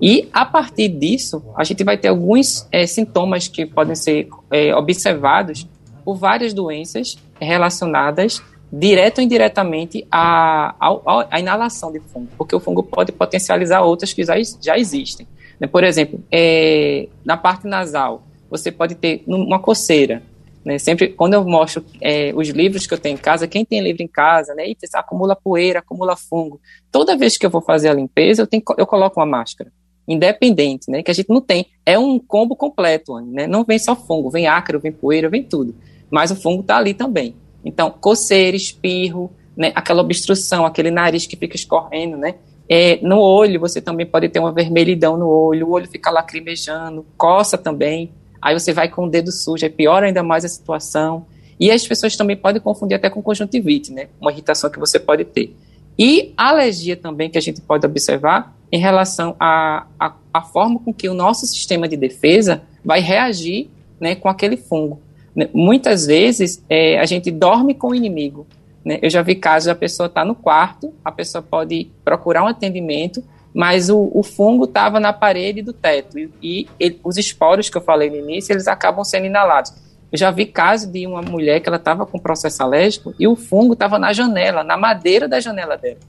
E 0.00 0.28
a 0.32 0.44
partir 0.44 0.88
disso, 0.88 1.42
a 1.56 1.64
gente 1.64 1.82
vai 1.82 1.96
ter 1.96 2.08
alguns 2.08 2.66
é, 2.70 2.86
sintomas 2.86 3.48
que 3.48 3.66
podem 3.66 3.94
ser 3.94 4.28
é, 4.50 4.74
observados 4.74 5.66
por 6.08 6.16
várias 6.16 6.54
doenças 6.54 7.18
relacionadas 7.38 8.42
direto 8.72 9.18
ou 9.18 9.24
indiretamente 9.24 10.06
à, 10.10 10.74
à, 10.80 11.26
à 11.30 11.38
inalação 11.38 11.92
de 11.92 12.00
fungo, 12.00 12.28
porque 12.38 12.56
o 12.56 12.60
fungo 12.60 12.82
pode 12.82 13.12
potencializar 13.12 13.82
outras 13.82 14.14
que 14.14 14.24
já, 14.24 14.32
já 14.58 14.78
existem. 14.78 15.28
Né? 15.60 15.66
Por 15.66 15.84
exemplo, 15.84 16.18
é, 16.32 17.08
na 17.22 17.36
parte 17.36 17.66
nasal, 17.66 18.22
você 18.48 18.72
pode 18.72 18.94
ter 18.94 19.22
uma 19.26 19.58
coceira. 19.58 20.22
Né? 20.64 20.78
Sempre, 20.78 21.08
quando 21.08 21.34
eu 21.34 21.44
mostro 21.44 21.84
é, 22.00 22.32
os 22.34 22.48
livros 22.48 22.86
que 22.86 22.94
eu 22.94 22.98
tenho 22.98 23.16
em 23.16 23.18
casa, 23.20 23.46
quem 23.46 23.62
tem 23.62 23.82
livro 23.82 24.02
em 24.02 24.08
casa, 24.08 24.54
né? 24.54 24.66
Eita, 24.66 24.86
acumula 24.94 25.36
poeira, 25.36 25.80
acumula 25.80 26.16
fungo. 26.16 26.58
Toda 26.90 27.18
vez 27.18 27.36
que 27.36 27.44
eu 27.44 27.50
vou 27.50 27.60
fazer 27.60 27.90
a 27.90 27.94
limpeza, 27.94 28.40
eu, 28.40 28.46
tenho, 28.46 28.62
eu 28.78 28.86
coloco 28.86 29.20
uma 29.20 29.26
máscara. 29.26 29.70
Independente, 30.08 30.90
né? 30.90 31.02
Que 31.02 31.10
a 31.10 31.14
gente 31.14 31.28
não 31.28 31.42
tem. 31.42 31.66
É 31.84 31.98
um 31.98 32.18
combo 32.18 32.56
completo, 32.56 33.20
né? 33.20 33.46
Não 33.46 33.62
vem 33.62 33.78
só 33.78 33.94
fungo, 33.94 34.30
vem 34.30 34.46
ácaro, 34.46 34.80
vem 34.80 34.90
poeira, 34.90 35.28
vem 35.28 35.42
tudo. 35.42 35.74
Mas 36.10 36.30
o 36.30 36.36
fungo 36.36 36.60
está 36.62 36.76
ali 36.76 36.94
também. 36.94 37.34
Então, 37.64 37.90
coceira, 37.90 38.56
espirro, 38.56 39.30
né? 39.56 39.72
aquela 39.74 40.00
obstrução, 40.00 40.64
aquele 40.64 40.90
nariz 40.90 41.26
que 41.26 41.36
fica 41.36 41.56
escorrendo, 41.56 42.16
né? 42.16 42.36
É, 42.68 42.98
no 43.02 43.18
olho, 43.18 43.58
você 43.58 43.80
também 43.80 44.04
pode 44.04 44.28
ter 44.28 44.38
uma 44.38 44.52
vermelhidão 44.52 45.16
no 45.16 45.26
olho, 45.26 45.66
o 45.66 45.70
olho 45.70 45.88
fica 45.88 46.10
lacrimejando, 46.10 47.04
coça 47.16 47.56
também, 47.56 48.10
aí 48.42 48.58
você 48.58 48.74
vai 48.74 48.90
com 48.90 49.06
o 49.06 49.10
dedo 49.10 49.32
sujo, 49.32 49.64
é 49.64 49.70
pior 49.70 50.02
ainda 50.02 50.22
mais 50.22 50.44
a 50.44 50.48
situação. 50.48 51.26
E 51.58 51.70
as 51.70 51.86
pessoas 51.86 52.16
também 52.16 52.36
podem 52.36 52.60
confundir 52.60 52.94
até 52.94 53.10
com 53.10 53.22
conjuntivite, 53.22 53.92
né? 53.92 54.08
Uma 54.20 54.30
irritação 54.30 54.70
que 54.70 54.78
você 54.78 54.98
pode 54.98 55.24
ter. 55.24 55.56
E 55.98 56.32
alergia 56.36 56.96
também 56.96 57.28
que 57.28 57.36
a 57.36 57.40
gente 57.40 57.60
pode 57.60 57.84
observar 57.84 58.54
em 58.70 58.78
relação 58.78 59.34
à 59.40 59.86
a, 59.98 60.06
a, 60.06 60.14
a, 60.34 60.42
forma 60.42 60.78
com 60.78 60.94
que 60.94 61.08
o 61.08 61.14
nosso 61.14 61.46
sistema 61.46 61.88
de 61.88 61.96
defesa 61.96 62.62
vai 62.84 63.00
reagir 63.00 63.68
né, 63.98 64.14
com 64.14 64.28
aquele 64.28 64.56
fungo. 64.56 65.00
Né? 65.38 65.48
Muitas 65.54 66.04
vezes 66.04 66.64
é, 66.68 66.98
a 66.98 67.04
gente 67.04 67.30
dorme 67.30 67.72
com 67.72 67.90
o 67.90 67.94
inimigo, 67.94 68.44
né? 68.84 68.98
Eu 69.00 69.08
já 69.08 69.22
vi 69.22 69.36
casos 69.36 69.68
da 69.68 69.74
pessoa 69.76 70.08
estar 70.08 70.22
tá 70.22 70.24
no 70.26 70.34
quarto, 70.34 70.92
a 71.04 71.12
pessoa 71.12 71.40
pode 71.40 71.88
procurar 72.04 72.42
um 72.42 72.48
atendimento, 72.48 73.22
mas 73.54 73.88
o, 73.88 74.10
o 74.12 74.24
fungo 74.24 74.64
estava 74.64 74.98
na 74.98 75.12
parede 75.12 75.62
do 75.62 75.72
teto 75.72 76.18
e, 76.18 76.28
e 76.42 76.68
ele, 76.80 76.98
os 77.04 77.16
esporos 77.16 77.70
que 77.70 77.76
eu 77.76 77.80
falei 77.80 78.10
no 78.10 78.16
início, 78.16 78.52
eles 78.52 78.66
acabam 78.66 79.04
sendo 79.04 79.26
inalados. 79.26 79.72
Eu 80.10 80.18
já 80.18 80.32
vi 80.32 80.44
caso 80.44 80.90
de 80.90 81.06
uma 81.06 81.22
mulher 81.22 81.60
que 81.60 81.68
ela 81.68 81.76
estava 81.76 82.04
com 82.04 82.18
processo 82.18 82.60
alérgico 82.60 83.14
e 83.16 83.28
o 83.28 83.36
fungo 83.36 83.74
estava 83.74 83.96
na 83.96 84.12
janela, 84.12 84.64
na 84.64 84.76
madeira 84.76 85.28
da 85.28 85.38
janela 85.38 85.76
dela. 85.76 86.00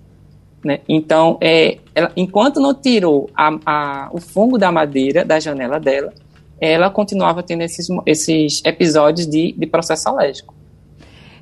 Né? 0.66 0.80
Então, 0.90 1.38
é, 1.40 1.78
ela, 1.94 2.12
enquanto 2.18 2.60
não 2.60 2.74
tirou 2.74 3.30
a, 3.36 3.52
a, 3.64 4.10
o 4.12 4.20
fungo 4.20 4.58
da 4.58 4.72
madeira 4.72 5.24
da 5.24 5.40
janela 5.40 5.80
dela, 5.80 6.12
ela 6.60 6.90
continuava 6.90 7.42
tendo 7.42 7.62
esses, 7.62 7.88
esses 8.06 8.62
episódios 8.66 9.28
de, 9.28 9.54
de 9.54 9.66
processo 9.66 10.10
alérgico. 10.10 10.54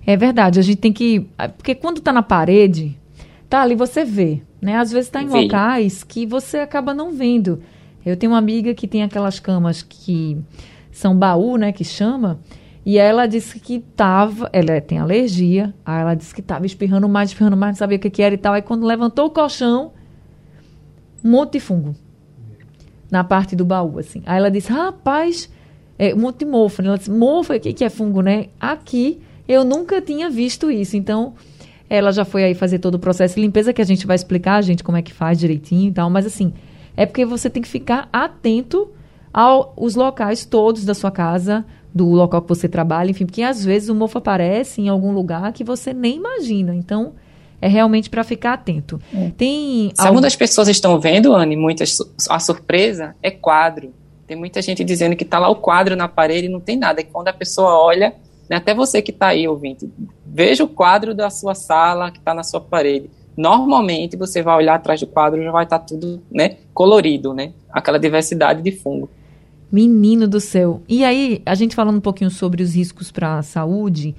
É 0.06 0.16
verdade, 0.16 0.60
a 0.60 0.62
gente 0.62 0.78
tem 0.78 0.94
que. 0.94 1.28
Porque 1.58 1.76
quando 1.76 1.98
está 1.98 2.14
na 2.14 2.24
parede, 2.24 2.98
tá 3.50 3.62
ali, 3.62 3.76
você 3.76 4.06
vê. 4.06 4.42
Né? 4.62 4.76
Às 4.76 4.92
vezes 4.92 5.08
está 5.08 5.22
em 5.22 5.28
locais 5.28 6.04
que 6.04 6.26
você 6.26 6.60
acaba 6.60 6.94
não 6.94 7.12
vendo. 7.12 7.62
Eu 8.06 8.16
tenho 8.16 8.32
uma 8.32 8.38
amiga 8.38 8.74
que 8.74 8.88
tem 8.88 9.04
aquelas 9.04 9.40
camas 9.40 9.82
que 9.82 10.38
são 10.92 11.16
baú, 11.16 11.58
né? 11.58 11.74
Que 11.74 11.84
chama. 11.84 12.40
E 12.86 12.98
ela 12.98 13.28
disse 13.28 13.60
que 13.60 13.80
tava, 13.80 14.50
ela 14.54 14.80
tem 14.80 14.98
alergia, 14.98 15.74
aí 15.86 16.00
ela 16.00 16.16
disse 16.16 16.34
que 16.34 16.42
tava 16.42 16.66
espirrando 16.66 17.10
mais, 17.10 17.32
espirrando 17.32 17.58
mais, 17.58 17.74
não 17.74 17.80
sabia 17.80 17.98
o 17.98 18.00
que, 18.00 18.10
que 18.10 18.22
era 18.22 18.34
e 18.34 18.38
tal. 18.38 18.54
Aí 18.54 18.62
quando 18.62 18.86
levantou 18.86 19.26
o 19.26 19.30
colchão, 19.30 19.92
um 21.22 21.32
monte 21.32 21.54
de 21.54 21.60
fungo 21.60 21.96
na 23.10 23.24
parte 23.24 23.56
do 23.56 23.66
baú, 23.66 24.00
assim. 24.00 24.22
Aí 24.26 24.38
ela 24.38 24.52
disse, 24.52 24.72
rapaz, 24.72 25.50
é, 25.98 26.14
um 26.14 26.20
monte 26.20 26.40
de 26.40 26.46
mofo. 26.46 26.82
Ela 26.82 26.98
disse, 26.98 27.12
mofo, 27.12 27.54
o 27.54 27.60
que, 27.60 27.74
que 27.74 27.84
é 27.84 27.90
fungo, 27.90 28.22
né? 28.22 28.48
Aqui 28.60 29.20
eu 29.48 29.64
nunca 29.64 30.02
tinha 30.02 30.30
visto 30.30 30.70
isso. 30.70 30.98
Então, 30.98 31.34
ela 31.90 32.12
já 32.12 32.26
foi 32.26 32.44
aí 32.44 32.54
fazer 32.54 32.80
todo 32.80 32.96
o 32.96 33.00
processo 33.00 33.36
de 33.36 33.42
limpeza, 33.42 33.74
que 33.74 33.82
a 33.82 33.86
gente 33.86 34.06
vai 34.06 34.16
explicar, 34.16 34.62
gente, 34.62 34.84
como 34.84 34.98
é 34.98 35.02
que 35.02 35.14
faz 35.14 35.40
direitinho 35.40 35.90
e 35.90 35.94
tal. 35.94 36.10
Mas, 36.10 36.26
assim, 36.26 36.54
é 36.96 37.06
porque 37.06 37.26
você 37.26 37.50
tem 37.50 37.62
que 37.62 37.68
ficar 37.68 38.10
atento 38.12 38.90
aos 39.34 39.96
locais 39.96 40.46
todos 40.46 40.84
da 40.84 40.94
sua 40.94 41.12
casa, 41.12 41.66
do 41.94 42.10
local 42.10 42.42
que 42.42 42.50
você 42.50 42.68
trabalha, 42.68 43.10
enfim, 43.12 43.26
porque 43.26 43.42
às 43.42 43.64
vezes 43.64 43.90
o 43.90 43.96
mofo 43.96 44.18
aparece 44.20 44.82
em 44.82 44.90
algum 44.90 45.12
lugar 45.12 45.52
que 45.52 45.64
você 45.64 45.94
nem 45.94 46.18
imagina. 46.18 46.76
Então, 46.76 47.14
é 47.62 47.68
realmente 47.68 48.10
para 48.10 48.24
ficar 48.24 48.54
atento. 48.54 49.00
É. 49.14 49.32
Tem 49.38 49.92
Se 49.96 50.08
algumas 50.08 50.36
pessoas 50.36 50.68
estão 50.68 51.00
vendo, 51.00 51.34
Anne, 51.34 51.56
muitas 51.56 51.98
a 52.30 52.40
surpresa 52.40 53.16
é 53.22 53.32
quadro. 53.32 53.94
Tem 54.28 54.38
muita 54.38 54.62
gente 54.62 54.84
dizendo 54.84 55.16
que 55.16 55.24
está 55.24 55.40
lá 55.40 55.50
o 55.50 55.56
quadro 55.56 55.96
na 55.96 56.08
parede 56.08 56.48
e 56.48 56.50
não 56.50 56.60
tem 56.60 56.78
nada. 56.78 57.02
E 57.02 57.04
quando 57.04 57.30
a 57.30 57.34
pessoa 57.34 57.80
olha, 57.80 58.14
né? 58.50 58.58
Até 58.58 58.74
você 58.74 59.02
que 59.02 59.12
está 59.12 59.28
aí 59.28 59.48
ouvindo, 59.48 59.92
veja 60.26 60.64
o 60.64 60.68
quadro 60.68 61.14
da 61.14 61.30
sua 61.30 61.56
sala 61.56 62.12
que 62.12 62.20
está 62.20 62.34
na 62.34 62.44
sua 62.44 62.62
parede. 62.62 63.10
Normalmente 63.36 64.18
você 64.18 64.42
vai 64.42 64.58
olhar 64.58 64.76
atrás 64.76 65.00
do 65.00 65.08
quadro 65.08 65.44
já 65.44 65.52
vai 65.52 65.64
estar 65.64 65.80
tá 65.80 65.86
tudo 65.86 66.22
né, 66.32 66.58
colorido, 66.74 67.34
né? 67.34 67.54
Aquela 67.70 68.00
diversidade 68.00 68.62
de 68.62 68.72
fungo. 68.72 69.10
Menino 69.72 70.28
do 70.28 70.40
céu. 70.40 70.82
E 70.88 71.04
aí, 71.04 71.42
a 71.46 71.54
gente 71.54 71.76
falando 71.76 71.98
um 71.98 72.02
pouquinho 72.02 72.32
sobre 72.32 72.64
os 72.64 72.74
riscos 72.74 73.12
para 73.12 73.38
a 73.38 73.44
saúde, 73.44 74.16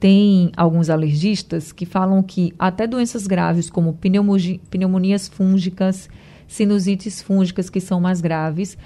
tem 0.00 0.50
alguns 0.56 0.88
alergistas 0.88 1.72
que 1.72 1.84
falam 1.84 2.22
que 2.22 2.54
até 2.58 2.86
doenças 2.86 3.26
graves 3.26 3.68
como 3.68 3.92
pneumonias 3.92 5.28
fúngicas, 5.28 6.08
sinusites 6.48 7.20
fúngicas 7.20 7.68
que 7.68 7.80
são 7.80 8.00
mais 8.00 8.22
graves, 8.22 8.78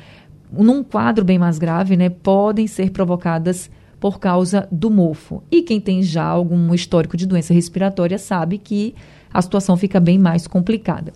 num 0.52 0.83
quadro 0.83 1.25
bem 1.25 1.38
mais 1.38 1.56
grave, 1.56 1.97
né, 1.97 2.09
podem 2.09 2.66
ser 2.66 2.90
provocadas 2.90 3.71
por 4.00 4.18
causa 4.18 4.68
do 4.71 4.90
mofo. 4.90 5.42
E 5.50 5.62
quem 5.62 5.80
tem 5.80 6.02
já 6.02 6.25
algum 6.25 6.75
histórico 6.75 7.16
de 7.16 7.26
doença 7.26 7.54
respiratória 7.54 8.18
sabe 8.18 8.59
que 8.59 8.94
a 9.33 9.40
situação 9.40 9.76
fica 9.76 10.00
bem 10.00 10.18
mais 10.18 10.49
complicada. 10.49 11.12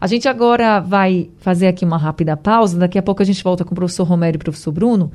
A 0.00 0.06
gente 0.06 0.28
agora 0.28 0.80
vai 0.80 1.28
fazer 1.38 1.66
aqui 1.66 1.84
uma 1.84 1.98
rápida 1.98 2.36
pausa, 2.36 2.78
daqui 2.78 2.98
a 2.98 3.02
pouco 3.02 3.20
a 3.20 3.26
gente 3.26 3.42
volta 3.44 3.64
com 3.64 3.72
o 3.72 3.76
professor 3.76 4.04
Romero 4.04 4.36
e 4.36 4.38
o 4.38 4.40
professor 4.40 4.72
Bruno 4.72 5.10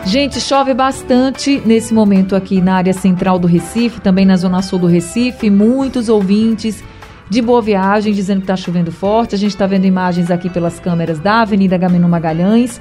Gente, 0.04 0.40
chove 0.40 0.74
bastante 0.74 1.62
nesse 1.64 1.94
momento 1.94 2.34
aqui 2.34 2.60
na 2.60 2.74
área 2.74 2.92
central 2.92 3.38
do 3.38 3.46
Recife, 3.46 4.00
também 4.00 4.24
na 4.24 4.36
zona 4.36 4.62
sul 4.62 4.78
do 4.78 4.86
Recife. 4.86 5.50
Muitos 5.50 6.08
ouvintes 6.08 6.82
de 7.28 7.40
boa 7.40 7.62
viagem 7.62 8.12
dizendo 8.12 8.38
que 8.38 8.44
está 8.44 8.56
chovendo 8.56 8.90
forte. 8.90 9.34
A 9.34 9.38
gente 9.38 9.52
está 9.52 9.66
vendo 9.66 9.84
imagens 9.84 10.30
aqui 10.30 10.50
pelas 10.50 10.80
câmeras 10.80 11.20
da 11.20 11.42
Avenida 11.42 11.78
Gamino 11.78 12.08
Magalhães. 12.08 12.80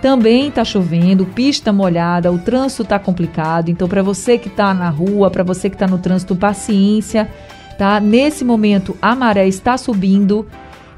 Também 0.00 0.48
está 0.48 0.64
chovendo, 0.64 1.26
pista 1.26 1.70
molhada, 1.70 2.32
o 2.32 2.38
trânsito 2.38 2.84
está 2.84 2.98
complicado. 2.98 3.68
Então, 3.68 3.86
para 3.86 4.02
você 4.02 4.38
que 4.38 4.48
está 4.48 4.72
na 4.72 4.88
rua, 4.88 5.30
para 5.30 5.44
você 5.44 5.68
que 5.68 5.76
está 5.76 5.86
no 5.86 5.98
trânsito, 5.98 6.34
paciência, 6.34 7.28
tá? 7.76 8.00
Nesse 8.00 8.42
momento, 8.42 8.96
a 9.02 9.14
maré 9.14 9.46
está 9.46 9.76
subindo. 9.76 10.46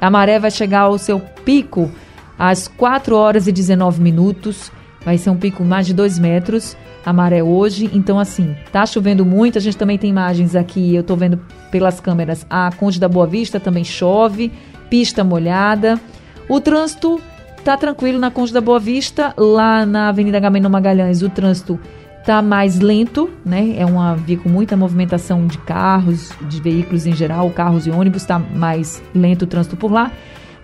A 0.03 0.11
maré 0.11 0.37
vai 0.37 0.51
chegar 0.51 0.81
ao 0.81 0.99
seu 0.99 1.21
pico 1.21 1.89
às 2.37 2.67
4 2.67 3.15
horas 3.15 3.47
e 3.47 3.53
19 3.53 4.03
minutos. 4.03 4.73
Vai 5.05 5.17
ser 5.17 5.31
um 5.31 5.37
pico 5.37 5.65
mais 5.65 5.87
de 5.87 5.95
2 5.95 6.19
metros 6.19 6.77
a 7.07 7.13
maré 7.13 7.41
hoje. 7.41 7.89
Então, 7.93 8.19
assim, 8.19 8.57
tá 8.73 8.85
chovendo 8.85 9.25
muito. 9.25 9.59
A 9.59 9.61
gente 9.61 9.77
também 9.77 9.97
tem 9.97 10.11
imagens 10.11 10.57
aqui, 10.57 10.93
eu 10.93 11.05
tô 11.05 11.15
vendo 11.15 11.41
pelas 11.71 12.01
câmeras. 12.01 12.45
A 12.51 12.73
Conde 12.77 12.99
da 12.99 13.09
Boa 13.09 13.29
Vista 13.29 13.61
também 13.61 13.85
chove, 13.85 14.51
pista 14.91 15.23
molhada. 15.23 16.01
O 16.49 16.61
trânsito 16.61 17.21
tá 17.65 17.77
tranquilo 17.77 18.19
na 18.19 18.31
Conde 18.31 18.53
da 18.53 18.61
Boa 18.61 18.81
Vista. 18.81 19.33
Lá 19.37 19.87
na 19.87 20.09
Avenida 20.09 20.41
Gameno 20.41 20.69
Magalhães, 20.69 21.23
o 21.23 21.29
trânsito 21.29 21.79
tá 22.25 22.41
mais 22.41 22.79
lento, 22.79 23.31
né? 23.45 23.75
É 23.77 23.85
uma 23.85 24.15
via 24.15 24.39
com 24.39 24.49
muita 24.49 24.77
movimentação 24.77 25.47
de 25.47 25.59
carros, 25.59 26.31
de 26.43 26.61
veículos 26.61 27.07
em 27.07 27.15
geral, 27.15 27.51
carros 27.51 27.87
e 27.87 27.91
ônibus, 27.91 28.25
tá 28.25 28.39
mais 28.39 29.03
lento 29.15 29.43
o 29.43 29.47
trânsito 29.47 29.77
por 29.77 29.91
lá. 29.91 30.11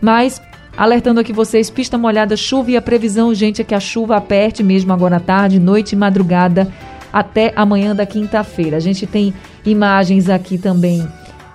Mas 0.01 0.41
Alertando 0.79 1.19
aqui 1.19 1.33
vocês, 1.33 1.69
pista 1.69 1.99
molhada, 1.99 2.37
chuva 2.37 2.71
e 2.71 2.77
a 2.77 2.81
previsão, 2.81 3.35
gente, 3.35 3.61
é 3.61 3.65
que 3.65 3.75
a 3.75 3.81
chuva 3.81 4.17
aperte 4.17 4.63
mesmo 4.63 4.93
agora 4.93 5.17
à 5.17 5.21
tarde, 5.21 5.59
noite 5.59 5.95
e 5.95 5.97
madrugada 5.97 6.69
até 7.13 7.53
amanhã 7.57 7.97
da 7.97 8.07
quinta-feira. 8.07 8.77
A 8.77 8.81
gente 8.81 9.05
tem 9.05 9.35
imagens 9.67 10.31
aqui 10.31 10.57
também 10.57 11.05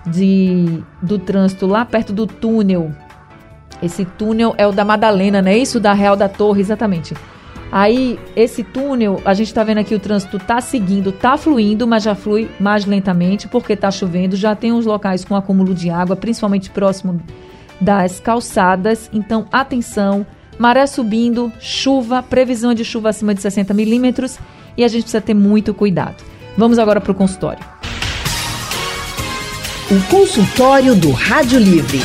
de 0.06 0.82
do 1.00 1.18
trânsito 1.18 1.66
lá 1.66 1.86
perto 1.86 2.12
do 2.12 2.26
túnel. 2.26 2.92
Esse 3.82 4.04
túnel 4.04 4.54
é 4.58 4.66
o 4.66 4.72
da 4.72 4.84
Madalena, 4.84 5.40
não 5.40 5.50
é 5.50 5.56
isso? 5.56 5.80
Da 5.80 5.94
Real 5.94 6.16
da 6.16 6.28
Torre, 6.28 6.60
exatamente. 6.60 7.14
Aí, 7.74 8.20
esse 8.36 8.62
túnel, 8.62 9.20
a 9.24 9.34
gente 9.34 9.48
está 9.48 9.64
vendo 9.64 9.78
aqui 9.78 9.96
o 9.96 9.98
trânsito 9.98 10.38
tá 10.38 10.60
seguindo, 10.60 11.10
tá 11.10 11.36
fluindo, 11.36 11.88
mas 11.88 12.04
já 12.04 12.14
flui 12.14 12.48
mais 12.60 12.84
lentamente 12.84 13.48
porque 13.48 13.74
tá 13.74 13.90
chovendo. 13.90 14.36
Já 14.36 14.54
tem 14.54 14.72
uns 14.72 14.86
locais 14.86 15.24
com 15.24 15.34
acúmulo 15.34 15.74
de 15.74 15.90
água, 15.90 16.14
principalmente 16.14 16.70
próximo 16.70 17.20
das 17.80 18.20
calçadas. 18.20 19.10
Então, 19.12 19.48
atenção, 19.50 20.24
maré 20.56 20.86
subindo, 20.86 21.52
chuva, 21.58 22.22
previsão 22.22 22.74
de 22.74 22.84
chuva 22.84 23.08
acima 23.08 23.34
de 23.34 23.42
60 23.42 23.74
milímetros 23.74 24.38
e 24.76 24.84
a 24.84 24.88
gente 24.88 25.02
precisa 25.02 25.20
ter 25.20 25.34
muito 25.34 25.74
cuidado. 25.74 26.22
Vamos 26.56 26.78
agora 26.78 27.00
para 27.00 27.10
o 27.10 27.14
consultório. 27.16 27.64
O 29.90 30.00
consultório 30.08 30.94
do 30.94 31.10
Rádio 31.10 31.58
Livre. 31.58 31.98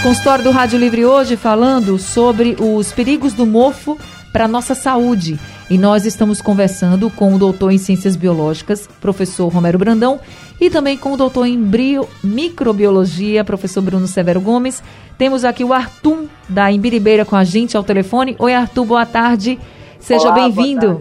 Consultório 0.00 0.44
do 0.44 0.52
Rádio 0.52 0.78
Livre 0.78 1.04
hoje 1.04 1.36
falando 1.36 1.98
sobre 1.98 2.56
os 2.60 2.92
perigos 2.92 3.32
do 3.32 3.44
mofo 3.44 3.98
para 4.36 4.44
a 4.44 4.48
nossa 4.48 4.74
saúde. 4.74 5.40
E 5.70 5.78
nós 5.78 6.04
estamos 6.04 6.42
conversando 6.42 7.08
com 7.08 7.34
o 7.34 7.38
doutor 7.38 7.72
em 7.72 7.78
Ciências 7.78 8.16
Biológicas, 8.16 8.86
professor 8.86 9.48
Romero 9.48 9.78
Brandão, 9.78 10.20
e 10.60 10.68
também 10.68 10.98
com 10.98 11.14
o 11.14 11.16
doutor 11.16 11.46
em 11.46 11.58
Brio, 11.58 12.06
Microbiologia, 12.22 13.42
professor 13.42 13.80
Bruno 13.80 14.06
Severo 14.06 14.38
Gomes. 14.38 14.82
Temos 15.16 15.42
aqui 15.42 15.64
o 15.64 15.72
Arthur 15.72 16.26
da 16.50 16.70
Imbiribeira 16.70 17.24
com 17.24 17.34
a 17.34 17.44
gente 17.44 17.78
ao 17.78 17.82
telefone. 17.82 18.36
Oi, 18.38 18.52
Arthur, 18.52 18.84
boa 18.84 19.06
tarde. 19.06 19.58
Seja 19.98 20.30
bem-vindo. 20.30 21.00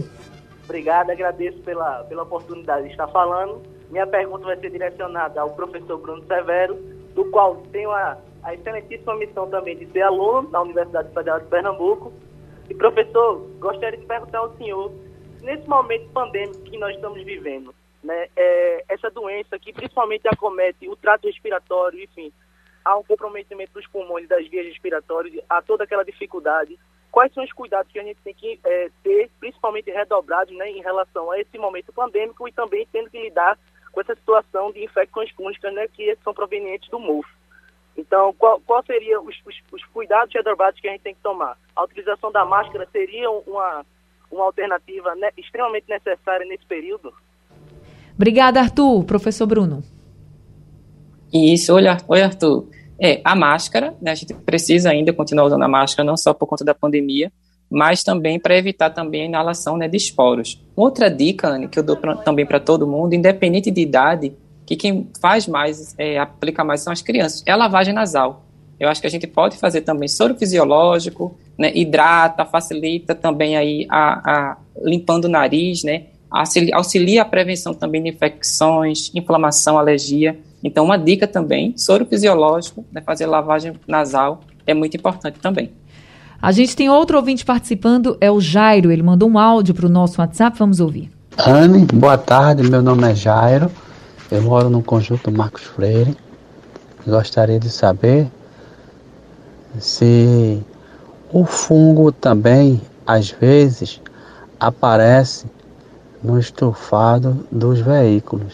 Obrigado, 0.63 1.09
agradeço 1.09 1.59
pela, 1.59 2.05
pela 2.05 2.23
oportunidade 2.23 2.85
de 2.85 2.91
estar 2.91 3.09
falando. 3.09 3.61
Minha 3.91 4.07
pergunta 4.07 4.45
vai 4.45 4.57
ser 4.61 4.71
direcionada 4.71 5.41
ao 5.41 5.50
professor 5.50 5.98
Bruno 5.98 6.24
Severo, 6.25 6.77
do 7.13 7.25
qual 7.25 7.57
tenho 7.74 7.91
a, 7.91 8.17
a 8.43 8.53
excelentíssima 8.53 9.13
missão 9.17 9.45
também 9.50 9.75
de 9.75 9.87
ser 9.87 10.03
aluno 10.03 10.48
da 10.48 10.61
Universidade 10.61 11.13
Federal 11.13 11.41
de 11.41 11.48
Pernambuco 11.48 12.13
e, 12.69 12.73
professor, 12.73 13.39
gostaria 13.59 13.99
de 13.99 14.05
perguntar 14.05 14.39
ao 14.39 14.55
senhor, 14.57 14.91
nesse 15.41 15.67
momento 15.67 16.09
pandêmico 16.09 16.61
que 16.63 16.77
nós 16.77 16.95
estamos 16.95 17.23
vivendo, 17.23 17.73
né, 18.03 18.27
é, 18.35 18.85
essa 18.89 19.09
doença 19.09 19.57
que 19.59 19.73
principalmente 19.73 20.27
acomete 20.27 20.87
o 20.87 20.95
trato 20.95 21.27
respiratório, 21.27 22.03
enfim, 22.03 22.31
há 22.83 22.97
um 22.97 23.03
comprometimento 23.03 23.73
dos 23.73 23.87
pulmões, 23.87 24.27
das 24.27 24.47
vias 24.47 24.65
respiratórias, 24.65 25.43
há 25.49 25.61
toda 25.61 25.83
aquela 25.83 26.03
dificuldade. 26.03 26.77
Quais 27.11 27.33
são 27.33 27.43
os 27.43 27.53
cuidados 27.53 27.91
que 27.91 27.99
a 27.99 28.03
gente 28.03 28.19
tem 28.23 28.33
que 28.33 28.59
é, 28.63 28.89
ter, 29.01 29.29
principalmente 29.39 29.89
redobrados, 29.89 30.55
né, 30.55 30.69
em 30.69 30.81
relação 30.81 31.31
a 31.31 31.39
esse 31.39 31.57
momento 31.57 31.93
pandêmico 31.93 32.47
e 32.47 32.51
também 32.51 32.87
tendo 32.91 33.09
que 33.09 33.19
lidar 33.19 33.57
com 33.91 34.01
essa 34.01 34.15
situação 34.15 34.71
de 34.71 34.83
infecções 34.83 35.31
fúngicas, 35.31 35.73
né, 35.73 35.87
que 35.87 36.15
são 36.23 36.33
provenientes 36.33 36.89
do 36.89 36.99
mofo? 36.99 37.29
Então, 37.98 38.34
qual, 38.38 38.60
qual 38.66 38.84
seria 38.86 39.22
os, 39.22 39.36
os, 39.46 39.55
os 39.72 39.84
cuidados 39.86 40.34
redobrados 40.34 40.79
que 40.79 40.88
a 40.88 40.92
gente 40.92 41.01
tem 41.01 41.16
que 41.16 41.22
tomar? 41.22 41.58
A 41.75 41.84
utilização 41.84 42.31
da 42.31 42.44
máscara 42.44 42.88
seria 42.92 43.29
uma, 43.29 43.86
uma 44.31 44.44
alternativa 44.44 45.16
ne 45.16 45.31
extremamente 45.38 45.86
necessária 45.88 46.46
nesse 46.46 46.66
período? 46.66 47.14
Obrigada, 48.16 48.60
Arthur. 48.60 49.03
Professor 49.05 49.46
Bruno. 49.46 49.84
Isso, 51.34 51.74
olha, 51.74 51.98
oi, 52.08 52.22
Arthur. 52.22 52.68
É, 53.00 53.20
a 53.24 53.36
máscara, 53.36 53.94
né, 54.01 54.12
a 54.12 54.16
gente 54.16 54.34
precisa 54.34 54.90
ainda 54.90 55.12
continuar 55.12 55.46
usando 55.46 55.64
a 55.64 55.68
máscara, 55.68 56.05
não 56.05 56.16
só 56.16 56.34
por 56.34 56.48
conta 56.48 56.64
da 56.64 56.74
pandemia, 56.74 57.31
mas 57.70 58.03
também 58.03 58.40
para 58.40 58.58
evitar 58.58 58.90
também 58.90 59.24
a 59.24 59.25
inalação 59.25 59.75
né, 59.75 59.88
de 59.88 59.98
esporos. 59.98 60.64
Outra 60.75 61.10
dica, 61.10 61.50
Anne, 61.50 61.68
que 61.68 61.77
eu 61.77 61.84
dou 61.84 61.98
pra, 61.98 62.16
também 62.16 62.46
para 62.46 62.60
todo 62.60 62.88
mundo, 62.88 63.14
independente 63.14 63.70
de 63.70 63.81
idade, 63.81 64.34
que 64.65 64.75
quem 64.75 65.09
faz 65.21 65.47
mais, 65.47 65.93
é, 65.97 66.17
aplica 66.17 66.63
mais 66.63 66.81
são 66.81 66.91
as 66.91 67.01
crianças, 67.01 67.43
é 67.45 67.51
a 67.51 67.55
lavagem 67.55 67.93
nasal. 67.93 68.45
Eu 68.79 68.89
acho 68.89 68.99
que 68.99 69.07
a 69.07 69.09
gente 69.09 69.27
pode 69.27 69.57
fazer 69.57 69.81
também 69.81 70.07
soro 70.07 70.35
fisiológico, 70.35 71.37
né, 71.57 71.71
hidrata, 71.73 72.43
facilita 72.45 73.15
também 73.15 73.55
aí 73.55 73.87
a, 73.89 74.31
a 74.31 74.57
limpando 74.83 75.25
o 75.25 75.29
nariz, 75.29 75.83
né, 75.83 76.07
auxilia 76.73 77.21
a 77.21 77.25
prevenção 77.25 77.73
também 77.73 78.03
de 78.03 78.09
infecções, 78.09 79.11
inflamação, 79.15 79.77
alergia. 79.77 80.37
Então, 80.61 80.83
uma 80.83 80.97
dica 80.97 81.25
também, 81.25 81.77
soro 81.77 82.05
fisiológico, 82.05 82.83
né, 82.91 83.01
fazer 83.01 83.27
lavagem 83.27 83.73
nasal 83.87 84.41
é 84.67 84.73
muito 84.73 84.97
importante 84.97 85.39
também. 85.39 85.71
A 86.41 86.51
gente 86.51 86.75
tem 86.75 86.89
outro 86.89 87.17
ouvinte 87.17 87.45
participando, 87.45 88.17
é 88.19 88.29
o 88.29 88.41
Jairo. 88.41 88.91
Ele 88.91 89.01
mandou 89.01 89.29
um 89.29 89.39
áudio 89.39 89.73
para 89.73 89.85
o 89.85 89.89
nosso 89.89 90.19
WhatsApp, 90.19 90.57
vamos 90.59 90.79
ouvir. 90.79 91.09
Anne, 91.37 91.85
boa 91.85 92.17
tarde, 92.17 92.69
meu 92.69 92.81
nome 92.81 93.09
é 93.09 93.15
Jairo. 93.15 93.71
Eu 94.31 94.42
moro 94.42 94.72
no 94.72 94.81
conjunto 94.81 95.31
Marcos 95.31 95.61
Freire. 95.61 96.18
Gostaria 97.05 97.59
de 97.59 97.70
saber 97.70 98.27
se 99.79 100.59
o 101.31 101.46
fungo 101.46 102.11
também, 102.11 102.81
às 103.05 103.29
vezes, 103.29 104.01
aparece 104.59 105.46
no 106.24 106.40
estofado 106.40 107.46
dos 107.51 107.79
veículos, 107.79 108.53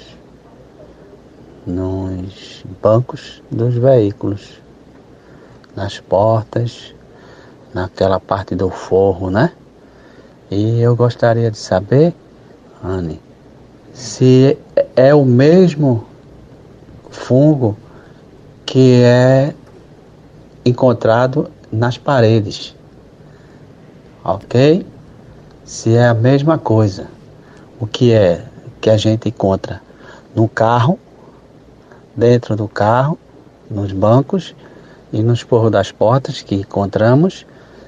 nos 1.65 2.65
bancos 2.81 3.41
dos 3.49 3.75
veículos, 3.75 4.59
nas 5.73 6.01
portas, 6.01 6.93
naquela 7.73 8.19
parte 8.19 8.55
do 8.55 8.69
forro, 8.69 9.29
né? 9.29 9.53
E 10.49 10.81
eu 10.81 10.97
gostaria 10.97 11.49
de 11.49 11.57
saber, 11.57 12.13
Anne, 12.83 13.21
se 13.93 14.57
é 14.95 15.13
o 15.13 15.25
mesmo 15.25 16.05
fungo 17.09 17.77
que 18.65 19.01
é 19.03 19.53
encontrado 20.65 21.49
nas 21.71 21.97
paredes. 21.97 22.75
Ok? 24.23 24.85
Se 25.65 25.95
é 25.95 26.07
a 26.07 26.13
mesma 26.13 26.57
coisa. 26.57 27.07
O 27.79 27.87
que 27.87 28.13
é 28.13 28.45
que 28.79 28.89
a 28.89 28.97
gente 28.97 29.29
encontra 29.29 29.81
no 30.35 30.47
carro, 30.47 30.99
dentro 32.15 32.55
do 32.55 32.67
carro, 32.67 33.17
nos 33.69 33.91
bancos 33.91 34.55
e 35.11 35.21
nos 35.21 35.43
porros 35.43 35.71
das 35.71 35.91
portas 35.91 36.41
que 36.41 36.55
encontramos, 36.55 37.45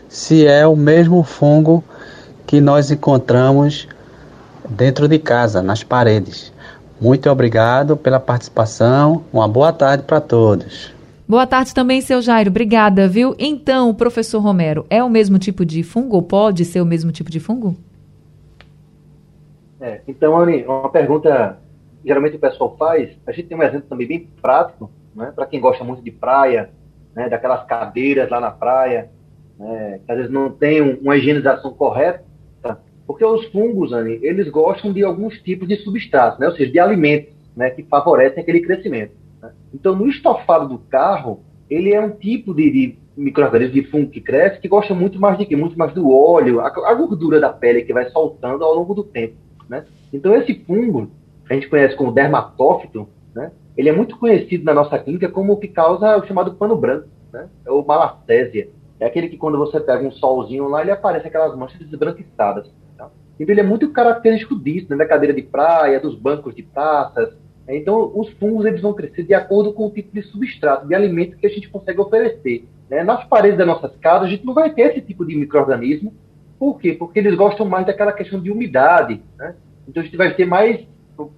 se 0.09 0.45
é 0.45 0.65
o 0.65 0.75
mesmo 0.75 1.23
fungo 1.23 1.83
que 2.45 2.59
nós 2.59 2.91
encontramos 2.91 3.87
dentro 4.69 5.07
de 5.07 5.19
casa, 5.19 5.61
nas 5.61 5.83
paredes. 5.83 6.53
Muito 6.99 7.29
obrigado 7.29 7.97
pela 7.97 8.19
participação. 8.19 9.23
Uma 9.31 9.47
boa 9.47 9.73
tarde 9.73 10.03
para 10.03 10.21
todos. 10.21 10.93
Boa 11.27 11.47
tarde 11.47 11.73
também, 11.73 12.01
seu 12.01 12.21
Jairo. 12.21 12.49
Obrigada, 12.49 13.07
viu? 13.07 13.35
Então, 13.39 13.93
professor 13.93 14.39
Romero, 14.39 14.85
é 14.89 15.03
o 15.03 15.09
mesmo 15.09 15.39
tipo 15.39 15.65
de 15.65 15.83
fungo 15.83 16.15
ou 16.15 16.21
pode 16.21 16.65
ser 16.65 16.81
o 16.81 16.85
mesmo 16.85 17.11
tipo 17.11 17.31
de 17.31 17.39
fungo? 17.39 17.75
É, 19.79 20.01
então, 20.07 20.37
Anne, 20.37 20.63
uma 20.65 20.89
pergunta 20.89 21.57
geralmente 22.03 22.35
o 22.35 22.39
pessoal 22.39 22.75
faz, 22.77 23.09
a 23.25 23.31
gente 23.31 23.47
tem 23.47 23.57
um 23.57 23.63
exemplo 23.63 23.87
também 23.87 24.07
bem 24.07 24.29
prático, 24.41 24.91
né, 25.15 25.31
para 25.33 25.45
quem 25.45 25.59
gosta 25.59 25.83
muito 25.83 26.03
de 26.03 26.11
praia, 26.11 26.69
né, 27.15 27.29
daquelas 27.29 27.65
cadeiras 27.65 28.29
lá 28.29 28.39
na 28.39 28.51
praia, 28.51 29.09
né, 29.57 29.99
que 30.05 30.11
às 30.11 30.17
vezes 30.17 30.31
não 30.31 30.49
tem 30.49 30.81
uma 30.81 31.15
higienização 31.15 31.73
correta, 31.73 32.23
porque 33.13 33.23
os 33.23 33.45
fungos, 33.51 33.91
eles 33.91 34.49
gostam 34.49 34.91
de 34.91 35.03
alguns 35.03 35.39
tipos 35.43 35.67
de 35.67 35.75
substratos, 35.75 36.39
né, 36.39 36.47
ou 36.47 36.55
seja, 36.55 36.71
de 36.71 36.79
alimentos 36.79 37.31
né, 37.55 37.69
que 37.69 37.83
favorecem 37.83 38.41
aquele 38.41 38.59
crescimento. 38.61 39.11
Né. 39.39 39.51
Então, 39.71 39.95
no 39.95 40.07
estofado 40.07 40.67
do 40.67 40.79
carro, 40.79 41.41
ele 41.69 41.93
é 41.93 42.01
um 42.01 42.09
tipo 42.09 42.55
de, 42.55 42.71
de 42.71 42.97
microorganismo 43.15 43.75
de 43.75 43.83
fungo 43.83 44.09
que 44.09 44.19
cresce 44.19 44.59
que 44.59 44.67
gosta 44.67 44.95
muito 44.95 45.19
mais 45.19 45.37
de 45.37 45.45
quê? 45.45 45.55
Muito 45.55 45.77
mais 45.77 45.93
do 45.93 46.11
óleo, 46.11 46.59
a, 46.59 46.69
a 46.69 46.93
gordura 46.95 47.39
da 47.39 47.53
pele 47.53 47.83
que 47.83 47.93
vai 47.93 48.09
soltando 48.09 48.63
ao 48.63 48.73
longo 48.73 48.95
do 48.95 49.03
tempo. 49.03 49.35
Né? 49.69 49.85
Então, 50.11 50.35
esse 50.35 50.55
fungo, 50.65 51.11
a 51.47 51.53
gente 51.53 51.69
conhece 51.69 51.95
como 51.95 52.11
dermatófito, 52.11 53.07
né? 53.35 53.51
ele 53.77 53.89
é 53.89 53.93
muito 53.93 54.17
conhecido 54.17 54.63
na 54.63 54.73
nossa 54.73 54.97
clínica 54.97 55.29
como 55.29 55.53
o 55.53 55.57
que 55.57 55.67
causa 55.67 56.17
o 56.17 56.25
chamado 56.25 56.55
pano 56.55 56.75
branco, 56.75 57.07
né? 57.31 57.47
é 57.63 57.69
o 57.69 57.85
malacésia. 57.85 58.69
É 58.99 59.05
aquele 59.05 59.29
que 59.29 59.37
quando 59.37 59.59
você 59.59 59.79
pega 59.79 60.03
um 60.03 60.11
solzinho 60.11 60.67
lá, 60.67 60.81
ele 60.81 60.89
aparece 60.89 61.27
aquelas 61.27 61.55
manchas 61.55 61.77
desbranquiçadas. 61.87 62.67
Então, 63.43 63.53
ele 63.53 63.61
é 63.61 63.63
muito 63.63 63.91
característico 63.91 64.57
disso, 64.57 64.87
né? 64.89 64.95
da 64.95 65.05
cadeira 65.05 65.33
de 65.33 65.41
praia, 65.41 65.99
dos 65.99 66.15
bancos 66.15 66.55
de 66.55 66.63
taças, 66.63 67.33
então, 67.67 68.11
os 68.13 68.29
fungos 68.33 68.65
eles 68.65 68.81
vão 68.81 68.93
crescer 68.93 69.23
de 69.23 69.33
acordo 69.33 69.73
com 69.73 69.85
o 69.87 69.91
tipo 69.91 70.13
de 70.13 70.21
substrato, 70.23 70.87
de 70.87 70.93
alimento 70.93 71.37
que 71.37 71.47
a 71.47 71.49
gente 71.49 71.69
consegue 71.69 72.01
oferecer. 72.01 72.67
Né? 72.89 73.03
Nas 73.03 73.23
paredes 73.25 73.57
das 73.57 73.67
nossas 73.67 73.95
casas, 73.97 74.27
a 74.27 74.31
gente 74.31 74.45
não 74.45 74.53
vai 74.53 74.73
ter 74.73 74.91
esse 74.91 75.01
tipo 75.01 75.25
de 75.25 75.35
microorganismo. 75.35 76.13
Por 76.59 76.79
quê? 76.79 76.93
Porque 76.93 77.19
eles 77.19 77.35
gostam 77.35 77.65
mais 77.65 77.85
daquela 77.85 78.11
questão 78.11 78.41
de 78.41 78.51
umidade. 78.51 79.21
Né? 79.37 79.55
Então, 79.87 80.01
a 80.01 80.05
gente 80.05 80.17
vai 80.17 80.33
ter 80.33 80.45
mais, 80.45 80.85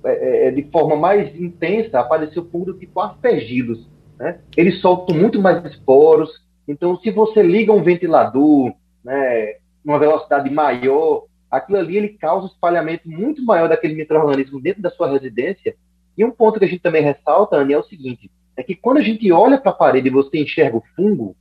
é, 0.03 0.47
é, 0.47 0.51
de 0.51 0.63
forma 0.71 0.95
mais 0.95 1.39
intensa, 1.39 1.99
aparecer 1.99 2.39
o 2.39 2.45
fungo 2.45 2.65
do 2.65 2.73
tipo 2.73 2.99
aspergilos. 2.99 3.87
Né? 4.17 4.39
Eles 4.57 4.81
soltam 4.81 5.15
muito 5.15 5.39
mais 5.39 5.63
esporos. 5.65 6.31
Então, 6.67 6.97
se 6.97 7.11
você 7.11 7.43
liga 7.43 7.71
um 7.71 7.83
ventilador, 7.83 8.73
né, 9.03 9.57
numa 9.83 9.99
velocidade 9.99 10.49
maior, 10.49 11.25
aquilo 11.57 11.77
ali 11.77 11.97
ele 11.97 12.09
causa 12.09 12.45
um 12.45 12.49
espalhamento 12.49 13.09
muito 13.09 13.43
maior 13.43 13.67
daquele 13.69 13.95
microorganismo 13.95 14.61
dentro 14.61 14.81
da 14.81 14.89
sua 14.89 15.09
residência 15.09 15.75
e 16.17 16.23
um 16.23 16.31
ponto 16.31 16.59
que 16.59 16.65
a 16.65 16.67
gente 16.67 16.81
também 16.81 17.01
ressalta, 17.01 17.57
Anny, 17.57 17.73
é 17.73 17.77
o 17.77 17.83
seguinte: 17.83 18.31
é 18.55 18.63
que 18.63 18.75
quando 18.75 18.97
a 18.97 19.01
gente 19.01 19.29
olha 19.31 19.57
para 19.57 19.71
a 19.71 19.75
parede 19.75 20.07
e 20.07 20.11
você 20.11 20.39
enxerga 20.39 20.77
o 20.77 20.83
fungo, 20.95 21.35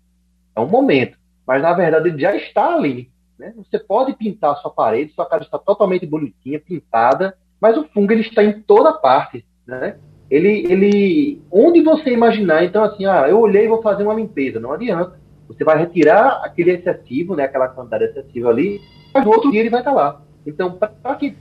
é 0.55 0.61
um 0.61 0.68
momento, 0.68 1.16
mas 1.46 1.62
na 1.62 1.72
verdade 1.72 2.09
ele 2.09 2.20
já 2.20 2.35
está 2.35 2.74
ali. 2.74 3.11
Né? 3.38 3.55
Você 3.57 3.79
pode 3.79 4.14
pintar 4.14 4.53
a 4.53 4.57
sua 4.57 4.70
parede, 4.70 5.12
sua 5.12 5.27
casa 5.27 5.44
está 5.44 5.59
totalmente 5.59 6.07
bonitinha, 6.07 6.61
pintada, 6.61 7.37
mas 7.61 7.77
o 7.77 7.85
fungo 7.88 8.12
ele 8.12 8.22
está 8.22 8.42
em 8.42 8.61
toda 8.62 8.92
parte. 8.92 9.44
Né? 9.66 9.96
Ele, 10.31 10.66
ele, 10.70 11.42
onde 11.50 11.83
você 11.83 12.11
imaginar, 12.11 12.64
então 12.64 12.83
assim, 12.83 13.07
ah, 13.07 13.29
eu 13.29 13.38
olhei 13.38 13.64
e 13.64 13.68
vou 13.68 13.83
fazer 13.83 14.03
uma 14.03 14.14
limpeza, 14.14 14.59
não 14.59 14.72
adianta. 14.72 15.20
Você 15.46 15.62
vai 15.62 15.79
retirar 15.79 16.40
aquele 16.42 16.72
excessivo, 16.72 17.37
né, 17.37 17.44
aquela 17.44 17.68
quantidade 17.68 18.05
excessiva 18.05 18.48
ali, 18.48 18.81
mas 19.14 19.24
no 19.24 19.31
outro 19.31 19.50
dia 19.53 19.61
ele 19.61 19.70
vai 19.70 19.81
estar 19.81 19.92
lá. 19.92 20.20
Então, 20.44 20.72
para 20.72 21.14
quem 21.14 21.37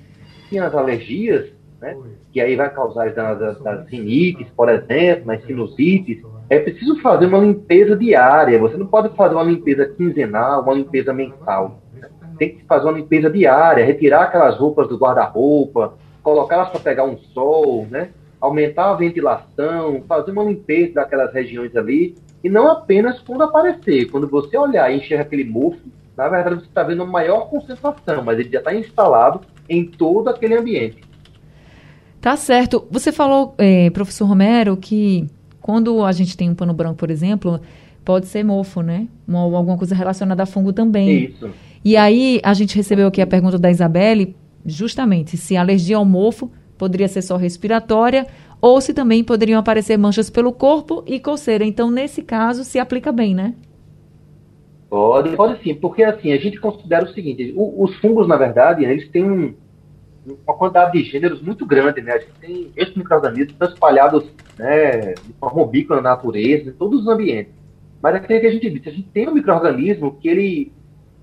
tem 0.49 0.59
as 0.59 0.73
alergias, 0.75 1.49
né? 1.81 1.97
que 2.31 2.39
aí 2.39 2.55
vai 2.55 2.73
causar 2.73 3.07
as, 3.07 3.17
as, 3.65 3.87
rinites, 3.87 4.47
por 4.55 4.69
exemplo, 4.69 5.31
as 5.31 5.43
sinusites, 5.43 6.23
é 6.49 6.59
preciso 6.59 6.99
fazer 7.01 7.25
uma 7.25 7.39
limpeza 7.39 7.95
diária. 7.95 8.59
Você 8.59 8.77
não 8.77 8.85
pode 8.85 9.09
fazer 9.15 9.33
uma 9.33 9.43
limpeza 9.43 9.85
quinzenal, 9.87 10.61
uma 10.61 10.73
limpeza 10.73 11.11
mensal. 11.11 11.81
Tem 12.37 12.55
que 12.57 12.65
fazer 12.65 12.85
uma 12.85 12.97
limpeza 12.97 13.29
diária, 13.29 13.85
retirar 13.85 14.23
aquelas 14.23 14.57
roupas 14.57 14.87
do 14.87 14.97
guarda-roupa, 14.97 15.95
colocá-las 16.21 16.69
para 16.69 16.79
pegar 16.79 17.03
um 17.03 17.17
sol, 17.17 17.87
né? 17.89 18.09
aumentar 18.39 18.91
a 18.91 18.95
ventilação, 18.95 20.03
fazer 20.05 20.31
uma 20.31 20.43
limpeza 20.43 20.95
daquelas 20.95 21.33
regiões 21.33 21.73
ali, 21.77 22.13
e 22.43 22.49
não 22.49 22.67
apenas 22.67 23.19
quando 23.21 23.43
aparecer. 23.43 24.11
Quando 24.11 24.27
você 24.27 24.57
olhar 24.57 24.91
e 24.91 24.97
enxerga 24.97 25.23
aquele 25.23 25.45
mofo, 25.45 25.79
na 26.17 26.29
verdade 26.29 26.55
você 26.55 26.65
está 26.65 26.83
vendo 26.83 27.03
uma 27.03 27.11
maior 27.11 27.49
concentração, 27.49 28.23
mas 28.23 28.39
ele 28.39 28.49
já 28.49 28.59
está 28.59 28.73
instalado 28.73 29.41
em 29.67 29.85
todo 29.85 30.29
aquele 30.29 30.55
ambiente. 30.55 31.03
Tá 32.21 32.37
certo. 32.37 32.87
Você 32.89 33.11
falou, 33.11 33.53
é, 33.57 33.89
professor 33.89 34.25
Romero, 34.25 34.77
que 34.77 35.27
quando 35.59 36.03
a 36.05 36.11
gente 36.11 36.37
tem 36.37 36.49
um 36.49 36.55
pano 36.55 36.73
branco, 36.73 36.95
por 36.95 37.11
exemplo, 37.11 37.59
pode 38.05 38.27
ser 38.27 38.43
mofo, 38.43 38.81
né? 38.81 39.07
Ou 39.27 39.55
alguma 39.55 39.77
coisa 39.77 39.95
relacionada 39.95 40.43
a 40.43 40.45
fungo 40.45 40.71
também. 40.71 41.25
Isso. 41.25 41.49
E 41.83 41.97
aí 41.97 42.39
a 42.43 42.53
gente 42.53 42.75
recebeu 42.75 43.07
aqui 43.07 43.21
a 43.21 43.27
pergunta 43.27 43.57
da 43.57 43.69
Isabelle, 43.69 44.35
justamente 44.65 45.35
se 45.35 45.57
a 45.57 45.61
alergia 45.61 45.97
ao 45.97 46.05
mofo 46.05 46.49
poderia 46.77 47.07
ser 47.07 47.21
só 47.21 47.35
respiratória 47.35 48.27
ou 48.61 48.79
se 48.79 48.93
também 48.93 49.23
poderiam 49.23 49.59
aparecer 49.59 49.97
manchas 49.97 50.29
pelo 50.29 50.53
corpo 50.53 51.03
e 51.05 51.19
coceira. 51.19 51.65
Então, 51.65 51.91
nesse 51.91 52.21
caso, 52.21 52.63
se 52.63 52.79
aplica 52.79 53.11
bem, 53.11 53.35
né? 53.35 53.53
Pode, 54.93 55.35
pode 55.35 55.63
sim, 55.63 55.73
porque 55.73 56.03
assim, 56.03 56.31
a 56.33 56.37
gente 56.37 56.59
considera 56.59 57.03
o 57.03 57.11
seguinte, 57.13 57.51
o, 57.57 57.83
os 57.83 57.95
fungos, 57.95 58.27
na 58.27 58.37
verdade, 58.37 58.85
eles 58.85 59.09
têm 59.09 59.23
um, 59.27 59.55
uma 60.45 60.55
quantidade 60.55 60.91
de 60.91 61.03
gêneros 61.09 61.41
muito 61.41 61.65
grande, 61.65 61.99
né? 61.99 62.13
A 62.13 62.19
gente 62.19 62.33
tem 62.39 62.71
esses 62.75 62.93
micro-organismos 62.93 63.55
espalhados 63.59 64.23
né, 64.55 65.15
de 65.15 65.33
forma 65.39 65.63
ubíqua 65.63 65.95
na 65.95 66.01
natureza, 66.03 66.69
em 66.69 66.73
todos 66.73 67.01
os 67.01 67.07
ambientes. 67.07 67.51
Mas 68.03 68.13
aquele 68.13 68.39
que 68.39 68.45
a 68.45 68.51
gente 68.51 68.69
disse, 68.69 68.89
a 68.89 68.91
gente 68.91 69.09
tem 69.09 69.27
um 69.27 69.33
micro-organismo 69.33 70.15
que 70.19 70.29
ele, 70.29 70.71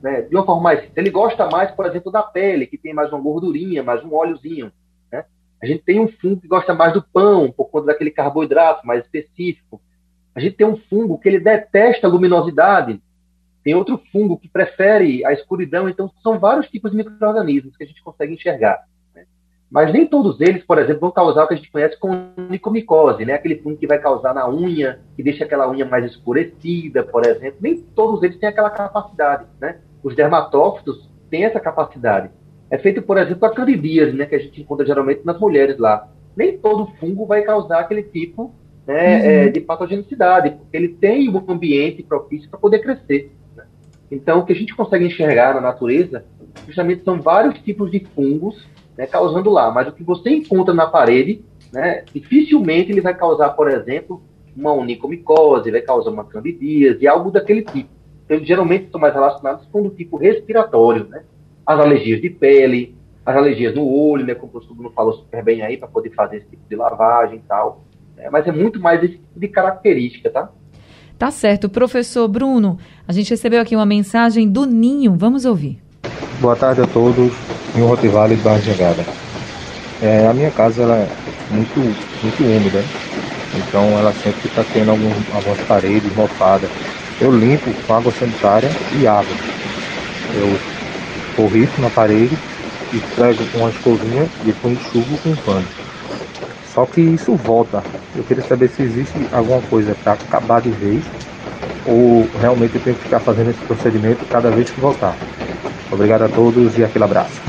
né, 0.03 0.23
de 0.23 0.35
uma 0.35 0.45
forma 0.45 0.63
mais, 0.63 0.91
ele 0.97 1.11
gosta 1.11 1.49
mais, 1.49 1.71
por 1.71 1.87
exemplo, 1.87 2.11
da 2.11 2.25
pele, 2.25 2.67
que 2.67 2.77
tem 2.77 2.93
mais 2.93 3.13
uma 3.13 3.21
gordurinha, 3.21 3.85
mais 3.85 4.05
um 4.05 4.13
óleozinho. 4.13 4.73
Né? 5.13 5.25
A 5.63 5.67
gente 5.67 5.85
tem 5.85 6.01
um 6.01 6.09
fungo 6.09 6.41
que 6.41 6.49
gosta 6.49 6.75
mais 6.75 6.93
do 6.93 7.05
pão, 7.05 7.53
por 7.53 7.67
conta 7.67 7.87
daquele 7.87 8.11
carboidrato 8.11 8.85
mais 8.85 9.05
específico. 9.05 9.81
A 10.35 10.41
gente 10.41 10.57
tem 10.57 10.67
um 10.67 10.77
fungo 10.77 11.21
que 11.21 11.29
ele 11.29 11.39
detesta 11.39 12.09
a 12.09 12.11
luminosidade, 12.11 13.01
tem 13.71 13.75
outro 13.77 14.03
fungo 14.11 14.37
que 14.37 14.49
prefere 14.49 15.25
a 15.25 15.33
escuridão, 15.33 15.89
então 15.89 16.11
são 16.25 16.41
vários 16.41 16.69
tipos 16.69 16.91
de 16.91 16.97
micro-organismos 16.97 17.77
que 17.77 17.85
a 17.85 17.87
gente 17.87 18.03
consegue 18.03 18.35
enxergar. 18.35 18.85
Né? 19.15 19.23
Mas 19.71 19.93
nem 19.93 20.05
todos 20.05 20.41
eles, 20.41 20.65
por 20.65 20.77
exemplo, 20.77 21.03
vão 21.03 21.13
causar 21.13 21.45
o 21.45 21.47
que 21.47 21.55
a 21.55 21.57
gente 21.57 21.71
conhece 21.71 21.97
como 21.97 22.33
nicomicose, 22.51 23.25
né? 23.25 23.35
aquele 23.35 23.61
fungo 23.63 23.77
que 23.77 23.87
vai 23.87 24.01
causar 24.01 24.35
na 24.35 24.51
unha, 24.51 24.99
que 25.15 25.23
deixa 25.23 25.45
aquela 25.45 25.71
unha 25.71 25.85
mais 25.85 26.05
escurecida, 26.05 27.05
por 27.05 27.25
exemplo. 27.25 27.59
Nem 27.61 27.81
todos 27.95 28.25
eles 28.25 28.41
têm 28.41 28.49
aquela 28.49 28.71
capacidade. 28.71 29.47
Né? 29.61 29.79
Os 30.03 30.17
dermatófitos 30.17 31.09
têm 31.31 31.45
essa 31.45 31.61
capacidade. 31.61 32.29
É 32.73 32.77
feito, 32.77 33.03
por 33.03 33.19
exemplo, 33.19 33.47
a 33.47 33.55
candidíase, 33.55 34.15
né? 34.15 34.27
que 34.27 34.35
a 34.35 34.41
gente 34.41 34.61
encontra 34.61 34.85
geralmente 34.85 35.25
nas 35.25 35.39
mulheres 35.39 35.79
lá. 35.79 36.09
Nem 36.37 36.59
todo 36.59 36.91
fungo 36.99 37.25
vai 37.25 37.43
causar 37.43 37.79
aquele 37.79 38.03
tipo 38.03 38.53
né, 38.85 39.21
uhum. 39.21 39.27
é, 39.27 39.49
de 39.49 39.61
patogenicidade, 39.61 40.51
porque 40.51 40.77
ele 40.77 40.89
tem 40.89 41.29
um 41.29 41.45
ambiente 41.49 42.03
propício 42.03 42.51
para 42.51 42.59
poder 42.59 42.81
crescer. 42.81 43.31
Então, 44.11 44.41
o 44.41 44.45
que 44.45 44.53
a 44.53 44.57
gente 44.57 44.75
consegue 44.75 45.07
enxergar 45.07 45.55
na 45.55 45.61
natureza, 45.61 46.25
justamente 46.67 47.05
são 47.05 47.21
vários 47.21 47.59
tipos 47.61 47.91
de 47.91 48.01
fungos 48.15 48.67
né, 48.97 49.07
causando 49.07 49.51
lá. 49.51 49.71
Mas 49.71 49.89
o 49.89 49.93
que 49.93 50.03
você 50.03 50.31
encontra 50.31 50.75
na 50.75 50.87
parede, 50.87 51.45
né, 51.73 52.05
dificilmente 52.13 52.91
ele 52.91 53.01
vai 53.01 53.15
causar, 53.15 53.51
por 53.51 53.71
exemplo, 53.71 54.23
uma 54.57 54.73
onicomicose, 54.73 55.71
vai 55.71 55.81
causar 55.81 56.11
uma 56.11 56.25
candidíase, 56.25 57.07
algo 57.07 57.31
daquele 57.31 57.63
tipo. 57.63 57.89
Então, 58.25 58.37
eles 58.37 58.49
geralmente 58.49 58.85
estão 58.87 59.01
mais 59.01 59.15
relacionados 59.15 59.67
com 59.67 59.83
o 59.83 59.91
tipo 59.91 60.17
respiratório, 60.17 61.07
né? 61.09 61.23
As 61.65 61.79
alergias 61.79 62.21
de 62.21 62.31
pele, 62.31 62.95
as 63.25 63.37
alergias 63.37 63.75
no 63.75 63.87
olho, 63.89 64.25
né? 64.25 64.35
Como 64.35 64.49
o 64.49 64.53
professor 64.53 64.93
falou 64.93 65.13
super 65.15 65.43
bem 65.43 65.63
aí, 65.63 65.77
para 65.77 65.89
poder 65.89 66.11
fazer 66.11 66.39
esse 66.39 66.47
tipo 66.47 66.63
de 66.69 66.77
lavagem 66.77 67.39
e 67.39 67.43
tal. 67.43 67.85
É, 68.17 68.29
mas 68.29 68.47
é 68.47 68.53
muito 68.53 68.81
mais 68.81 69.03
esse 69.03 69.15
tipo 69.15 69.41
de 69.41 69.49
característica, 69.49 70.31
tá? 70.31 70.51
Tá 71.21 71.31
certo. 71.31 71.69
Professor 71.69 72.27
Bruno, 72.27 72.79
a 73.07 73.13
gente 73.13 73.29
recebeu 73.29 73.61
aqui 73.61 73.77
uma 73.77 73.85
mensagem 73.85 74.49
do 74.49 74.65
Ninho. 74.65 75.15
Vamos 75.19 75.45
ouvir. 75.45 75.79
Boa 76.41 76.57
tarde 76.57 76.81
a 76.81 76.87
todos. 76.87 77.31
Ninho 77.75 77.87
Rotivale 77.89 78.37
Barra 78.37 78.59
de 78.59 78.65
Jangada. 78.65 79.05
É, 80.01 80.27
a 80.27 80.33
minha 80.33 80.51
casa 80.51 80.83
ela 80.83 80.97
é 80.97 81.07
muito, 81.51 81.79
muito 81.79 82.43
úmida, 82.43 82.83
então 83.55 83.83
ela 83.99 84.15
sempre 84.15 84.49
está 84.49 84.65
tendo 84.73 84.93
algum, 84.93 85.13
algumas 85.35 85.61
paredes 85.67 86.11
mofadas. 86.17 86.71
Eu 87.21 87.39
limpo 87.39 87.71
com 87.87 87.93
água 87.93 88.13
sanitária 88.13 88.71
e 88.99 89.07
água. 89.07 89.37
Eu 90.37 90.59
corrifo 91.37 91.83
na 91.83 91.91
parede 91.91 92.35
e 92.95 92.99
prego 93.15 93.45
com 93.53 93.59
uma 93.59 93.69
escovinha 93.69 94.27
e 94.41 94.45
depois 94.47 94.73
enxugo 94.73 95.19
com 95.19 95.29
um 95.29 95.37
pano. 95.37 95.67
Só 96.73 96.87
que 96.87 97.03
isso 97.03 97.35
volta. 97.35 97.85
Eu 98.17 98.25
queria 98.25 98.43
saber 98.45 98.69
se 98.69 98.83
existe 98.83 99.15
alguma 99.33 99.61
coisa 99.63 99.95
para 100.03 100.13
acabar 100.13 100.61
de 100.61 100.71
vez 100.71 101.05
ou 101.87 102.27
realmente 102.41 102.75
eu 102.75 102.81
tenho 102.83 102.97
que 102.97 103.03
ficar 103.05 103.21
fazendo 103.21 103.51
esse 103.51 103.61
procedimento 103.65 104.25
cada 104.27 104.51
vez 104.51 104.71
que 104.71 104.81
voltar. 104.81 105.17
Obrigado 105.91 106.23
a 106.23 106.29
todos 106.29 106.77
e 106.79 106.85
aquele 106.85 107.05
abraço. 107.05 107.41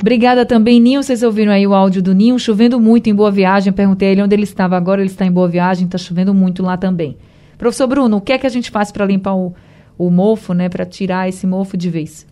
Obrigada 0.00 0.46
também, 0.46 0.80
Ninho. 0.80 1.02
Vocês 1.02 1.22
ouviram 1.22 1.52
aí 1.52 1.66
o 1.66 1.74
áudio 1.74 2.02
do 2.02 2.14
Ninho, 2.14 2.38
chovendo 2.38 2.78
muito 2.80 3.08
em 3.08 3.14
Boa 3.14 3.30
Viagem. 3.30 3.72
Perguntei 3.72 4.08
a 4.08 4.12
ele 4.12 4.22
onde 4.22 4.34
ele 4.34 4.44
estava 4.44 4.76
agora, 4.76 5.00
ele 5.00 5.10
está 5.10 5.24
em 5.26 5.32
Boa 5.32 5.48
Viagem, 5.48 5.86
está 5.86 5.98
chovendo 5.98 6.32
muito 6.32 6.62
lá 6.62 6.76
também. 6.76 7.16
Professor 7.56 7.86
Bruno, 7.86 8.18
o 8.18 8.20
que 8.20 8.32
é 8.32 8.38
que 8.38 8.46
a 8.46 8.50
gente 8.50 8.70
faz 8.70 8.92
para 8.92 9.04
limpar 9.04 9.34
o, 9.34 9.54
o 9.98 10.10
mofo, 10.10 10.54
né, 10.54 10.68
para 10.68 10.84
tirar 10.86 11.28
esse 11.28 11.46
mofo 11.46 11.76
de 11.76 11.90
vez? 11.90 12.26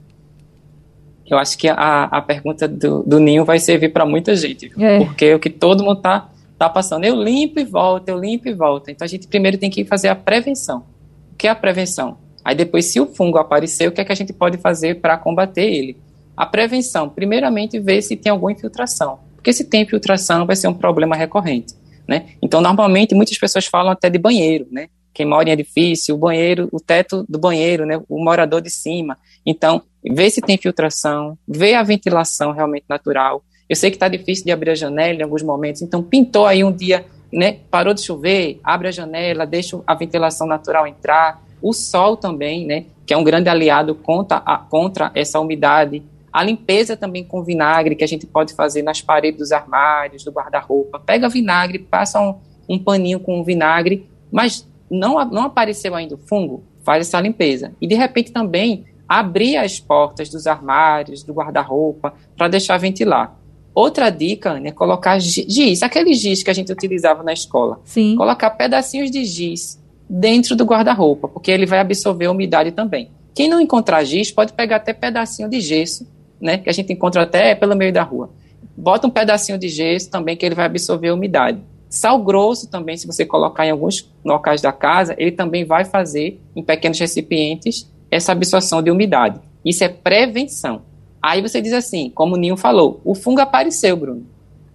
Eu 1.29 1.39
acho 1.39 1.59
que 1.59 1.69
a, 1.69 2.05
a 2.05 2.23
pergunta 2.23 2.69
do, 2.69 3.03
do 3.03 3.19
Ninho 3.19 3.45
vai 3.45 3.59
servir 3.59 3.89
para 3.93 4.07
muita 4.07 4.37
gente, 4.37 4.71
É. 4.79 4.99
porque 4.99 5.35
o 5.35 5.41
que 5.41 5.51
todo 5.51 5.83
mundo 5.83 6.01
tá, 6.01 6.29
tá 6.59 6.69
passando, 6.69 7.05
eu 7.05 7.14
limpo 7.14 7.61
e 7.61 7.64
volto, 7.64 8.09
eu 8.09 8.19
limpo 8.19 8.49
e 8.49 8.55
volto. 8.55 8.90
Então 8.90 9.05
a 9.05 9.09
gente 9.09 9.27
primeiro 9.27 9.59
tem 9.59 9.71
que 9.71 9.85
fazer 9.85 10.09
a 10.09 10.16
prevenção. 10.16 10.85
O 11.33 11.37
que 11.37 11.47
é 11.47 11.51
a 11.51 11.55
prevenção? 11.55 12.19
Aí 12.45 12.55
depois, 12.55 12.87
se 12.87 13.01
o 13.01 13.07
fungo 13.07 13.38
aparecer, 13.38 13.88
o 13.88 13.92
que 13.92 14.01
é 14.01 14.05
que 14.05 14.12
a 14.12 14.14
gente 14.14 14.33
pode 14.33 14.57
fazer 14.59 15.01
para 15.01 15.19
combater 15.19 15.64
ele? 15.64 15.97
A 16.37 16.47
prevenção, 16.47 17.09
primeiramente, 17.09 17.81
ver 17.81 18.01
se 18.03 18.16
tem 18.16 18.31
alguma 18.31 18.53
infiltração. 18.53 19.19
Porque 19.35 19.53
se 19.53 19.64
tem 19.64 19.83
infiltração, 19.83 20.47
vai 20.47 20.55
ser 20.55 20.69
um 20.69 20.75
problema 20.75 21.16
recorrente. 21.16 21.75
Né? 22.07 22.27
Então, 22.40 22.61
normalmente, 22.61 23.14
muitas 23.14 23.37
pessoas 23.37 23.66
falam 23.66 23.90
até 23.90 24.09
de 24.09 24.19
banheiro, 24.19 24.66
né? 24.71 24.88
Quem 25.12 25.27
mora 25.27 25.49
em 25.49 25.53
edifício, 25.53 26.14
o 26.14 26.19
banheiro, 26.19 26.69
o 26.71 26.79
teto 26.79 27.25
do 27.29 27.38
banheiro, 27.38 27.85
né? 27.85 28.01
O 28.09 28.23
morador 28.23 28.61
de 28.61 28.71
cima. 28.71 29.19
Então, 29.45 29.83
vê 30.05 30.31
se 30.31 30.40
tem 30.40 30.57
filtração, 30.57 31.37
vê 31.49 31.75
a 31.75 31.83
ventilação 31.83 32.53
realmente 32.53 32.85
natural. 32.88 33.42
Eu 33.68 33.74
sei 33.74 33.90
que 33.90 33.96
está 33.96 34.09
difícil 34.09 34.44
de 34.44 34.52
abrir 34.52 34.70
a 34.70 34.74
janela 34.74 35.18
em 35.18 35.22
alguns 35.22 35.42
momentos, 35.42 35.83
então 35.83 36.02
pintou 36.02 36.46
aí 36.46 36.62
um 36.62 36.72
dia, 36.72 37.05
né? 37.33 37.59
Parou 37.70 37.92
de 37.92 38.00
chover, 38.00 38.61
abre 38.62 38.88
a 38.88 38.92
janela, 38.92 39.44
deixa 39.44 39.81
a 39.87 39.94
ventilação 39.94 40.46
natural 40.46 40.87
entrar. 40.87 41.42
O 41.61 41.72
sol 41.72 42.16
também, 42.16 42.64
né? 42.64 42.85
Que 43.05 43.12
é 43.12 43.16
um 43.16 43.24
grande 43.24 43.48
aliado 43.48 43.94
contra, 43.94 44.37
a, 44.37 44.57
contra 44.59 45.11
essa 45.14 45.40
umidade. 45.40 46.02
A 46.33 46.44
limpeza 46.44 46.96
também 46.96 47.24
com 47.24 47.42
vinagre, 47.42 47.96
que 47.96 48.05
a 48.05 48.09
gente 48.09 48.26
pode 48.26 48.55
fazer 48.55 48.83
nas 48.83 49.00
paredes 49.00 49.40
dos 49.40 49.52
armários, 49.52 50.22
do 50.22 50.31
guarda-roupa. 50.31 51.00
Pega 51.00 51.29
vinagre, 51.29 51.79
passa 51.81 52.20
um, 52.20 52.38
um 52.68 52.79
paninho 52.79 53.18
com 53.18 53.42
vinagre, 53.42 54.09
mas 54.31 54.68
não, 54.88 55.14
não 55.31 55.44
apareceu 55.44 55.94
ainda 55.94 56.14
o 56.14 56.18
fungo, 56.18 56.62
faz 56.85 57.09
essa 57.09 57.20
limpeza. 57.20 57.72
E 57.81 57.87
de 57.88 57.94
repente 57.96 58.31
também 58.31 58.85
abrir 59.09 59.57
as 59.57 59.81
portas 59.81 60.29
dos 60.29 60.46
armários, 60.46 61.22
do 61.22 61.33
guarda-roupa, 61.33 62.14
para 62.37 62.48
deixar 62.48 62.76
ventilar. 62.76 63.37
Outra 63.77 64.09
dica 64.09 64.59
é 64.65 64.73
colocar 64.73 65.19
gi- 65.19 65.45
giz, 65.47 65.83
aquele 65.83 66.15
giz 66.15 66.43
que 66.43 66.51
a 66.51 66.55
gente 66.55 66.73
utilizava 66.73 67.23
na 67.23 67.35
escola. 67.35 67.79
Sim. 67.85 68.17
Colocar 68.17 68.49
pedacinhos 68.49 69.11
de 69.11 69.23
giz 69.27 69.79
dentro 70.09 70.57
do 70.57 70.65
guarda-roupa, 70.65 71.29
porque 71.29 71.51
ele 71.51 71.67
vai 71.67 71.79
absorver 71.79 72.25
a 72.25 72.31
umidade 72.31 72.71
também. 72.73 73.11
Quem 73.35 73.51
não 73.51 73.61
encontrar 73.61 74.03
giz, 74.03 74.31
pode 74.31 74.55
pegar 74.55 74.77
até 74.77 74.95
pedacinho 74.95 75.47
de 75.47 75.61
gesso, 75.61 76.09
né, 76.41 76.57
que 76.57 76.71
a 76.71 76.73
gente 76.73 76.91
encontra 76.91 77.21
até 77.21 77.55
pelo 77.55 77.77
meio 77.77 77.93
da 77.93 78.03
rua. 78.03 78.31
Bota 78.75 79.07
um 79.07 79.11
pedacinho 79.11 79.59
de 79.59 79.69
gesso 79.69 80.11
também, 80.11 80.39
que 80.39 80.47
ele 80.47 80.55
vai 80.55 80.65
absorver 80.65 81.09
a 81.09 81.15
umidade. 81.15 81.59
Sal 81.91 82.19
grosso 82.23 82.71
também, 82.71 82.97
se 82.97 83.07
você 83.07 83.27
colocar 83.27 83.67
em 83.67 83.71
alguns 83.73 84.11
locais 84.25 84.62
da 84.62 84.73
casa, 84.73 85.15
ele 85.19 85.33
também 85.33 85.67
vai 85.67 85.85
fazer, 85.85 86.41
em 86.57 86.62
pequenos 86.62 86.99
recipientes, 86.99 87.87
essa 88.11 88.33
absorção 88.33 88.83
de 88.83 88.91
umidade. 88.91 89.39
Isso 89.62 89.85
é 89.85 89.89
prevenção. 89.89 90.81
Aí 91.27 91.43
você 91.43 91.61
diz 91.61 91.73
assim, 91.73 92.09
como 92.09 92.37
o 92.37 92.39
Ninho 92.39 92.57
falou, 92.57 93.01
o 93.05 93.12
fungo 93.12 93.41
apareceu, 93.41 93.97
Bruno. 93.97 94.25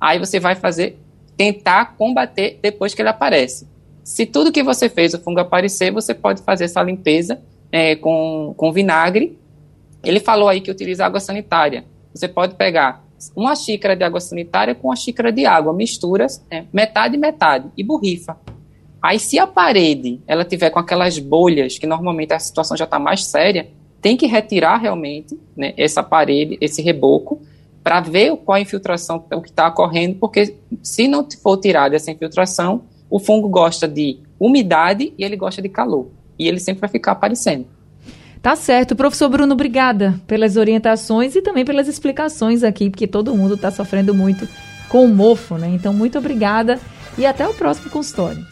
Aí 0.01 0.19
você 0.19 0.37
vai 0.37 0.53
fazer, 0.53 0.99
tentar 1.37 1.95
combater 1.95 2.59
depois 2.61 2.93
que 2.93 3.01
ele 3.01 3.07
aparece. 3.07 3.69
Se 4.03 4.25
tudo 4.25 4.51
que 4.51 4.61
você 4.61 4.89
fez, 4.89 5.13
o 5.13 5.19
fungo 5.19 5.39
aparecer, 5.39 5.93
você 5.93 6.13
pode 6.13 6.41
fazer 6.41 6.65
essa 6.65 6.83
limpeza 6.83 7.41
é, 7.71 7.95
com, 7.95 8.53
com 8.57 8.69
vinagre. 8.69 9.39
Ele 10.03 10.19
falou 10.19 10.49
aí 10.49 10.59
que 10.59 10.69
utiliza 10.69 11.05
água 11.05 11.21
sanitária. 11.21 11.85
Você 12.13 12.27
pode 12.27 12.55
pegar 12.55 13.01
uma 13.33 13.55
xícara 13.55 13.95
de 13.95 14.03
água 14.03 14.19
sanitária 14.19 14.75
com 14.75 14.89
uma 14.89 14.95
xícara 14.97 15.31
de 15.31 15.45
água, 15.45 15.71
misturas, 15.71 16.45
é, 16.51 16.65
metade 16.73 17.15
e 17.15 17.17
metade, 17.17 17.69
e 17.77 17.81
borrifa. 17.81 18.35
Aí, 19.01 19.17
se 19.19 19.39
a 19.39 19.47
parede 19.47 20.19
ela 20.27 20.43
tiver 20.43 20.69
com 20.69 20.79
aquelas 20.79 21.17
bolhas, 21.17 21.77
que 21.77 21.87
normalmente 21.87 22.33
a 22.33 22.39
situação 22.39 22.75
já 22.75 22.83
está 22.83 22.99
mais 22.99 23.23
séria, 23.23 23.69
tem 24.01 24.17
que 24.17 24.25
retirar 24.25 24.77
realmente 24.77 25.39
né, 25.55 25.73
essa 25.77 26.01
parede, 26.01 26.57
esse 26.59 26.81
reboco, 26.81 27.41
para 27.83 27.99
ver 27.99 28.35
qual 28.37 28.55
a 28.55 28.61
infiltração 28.61 29.23
o 29.31 29.41
que 29.41 29.49
está 29.49 29.67
ocorrendo, 29.67 30.15
porque 30.15 30.55
se 30.83 31.07
não 31.07 31.27
for 31.41 31.57
tirada 31.57 31.95
essa 31.95 32.11
infiltração, 32.11 32.83
o 33.09 33.19
fungo 33.19 33.49
gosta 33.49 33.87
de 33.87 34.19
umidade 34.39 35.13
e 35.17 35.23
ele 35.23 35.35
gosta 35.35 35.61
de 35.61 35.69
calor. 35.69 36.09
E 36.37 36.47
ele 36.47 36.59
sempre 36.59 36.81
vai 36.81 36.89
ficar 36.89 37.11
aparecendo. 37.11 37.65
Tá 38.41 38.55
certo. 38.55 38.95
Professor 38.95 39.29
Bruno, 39.29 39.53
obrigada 39.53 40.19
pelas 40.25 40.57
orientações 40.57 41.35
e 41.35 41.41
também 41.41 41.63
pelas 41.63 41.87
explicações 41.87 42.63
aqui, 42.63 42.89
porque 42.89 43.05
todo 43.05 43.35
mundo 43.35 43.53
está 43.53 43.69
sofrendo 43.69 44.15
muito 44.15 44.47
com 44.89 45.05
o 45.05 45.07
mofo, 45.07 45.57
né? 45.57 45.69
Então, 45.69 45.93
muito 45.93 46.17
obrigada 46.17 46.79
e 47.17 47.25
até 47.25 47.47
o 47.47 47.53
próximo 47.53 47.91
consultório. 47.91 48.43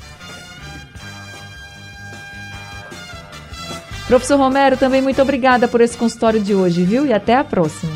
Professor 4.10 4.38
Romero, 4.38 4.76
também 4.76 5.04
muito 5.04 5.22
obrigada 5.22 5.68
por 5.68 5.82
esse 5.82 5.96
consultório 5.96 6.40
de 6.42 6.56
hoje, 6.56 6.84
viu? 6.84 7.06
E 7.06 7.14
até 7.14 7.36
a 7.36 7.44
próxima. 7.44 7.92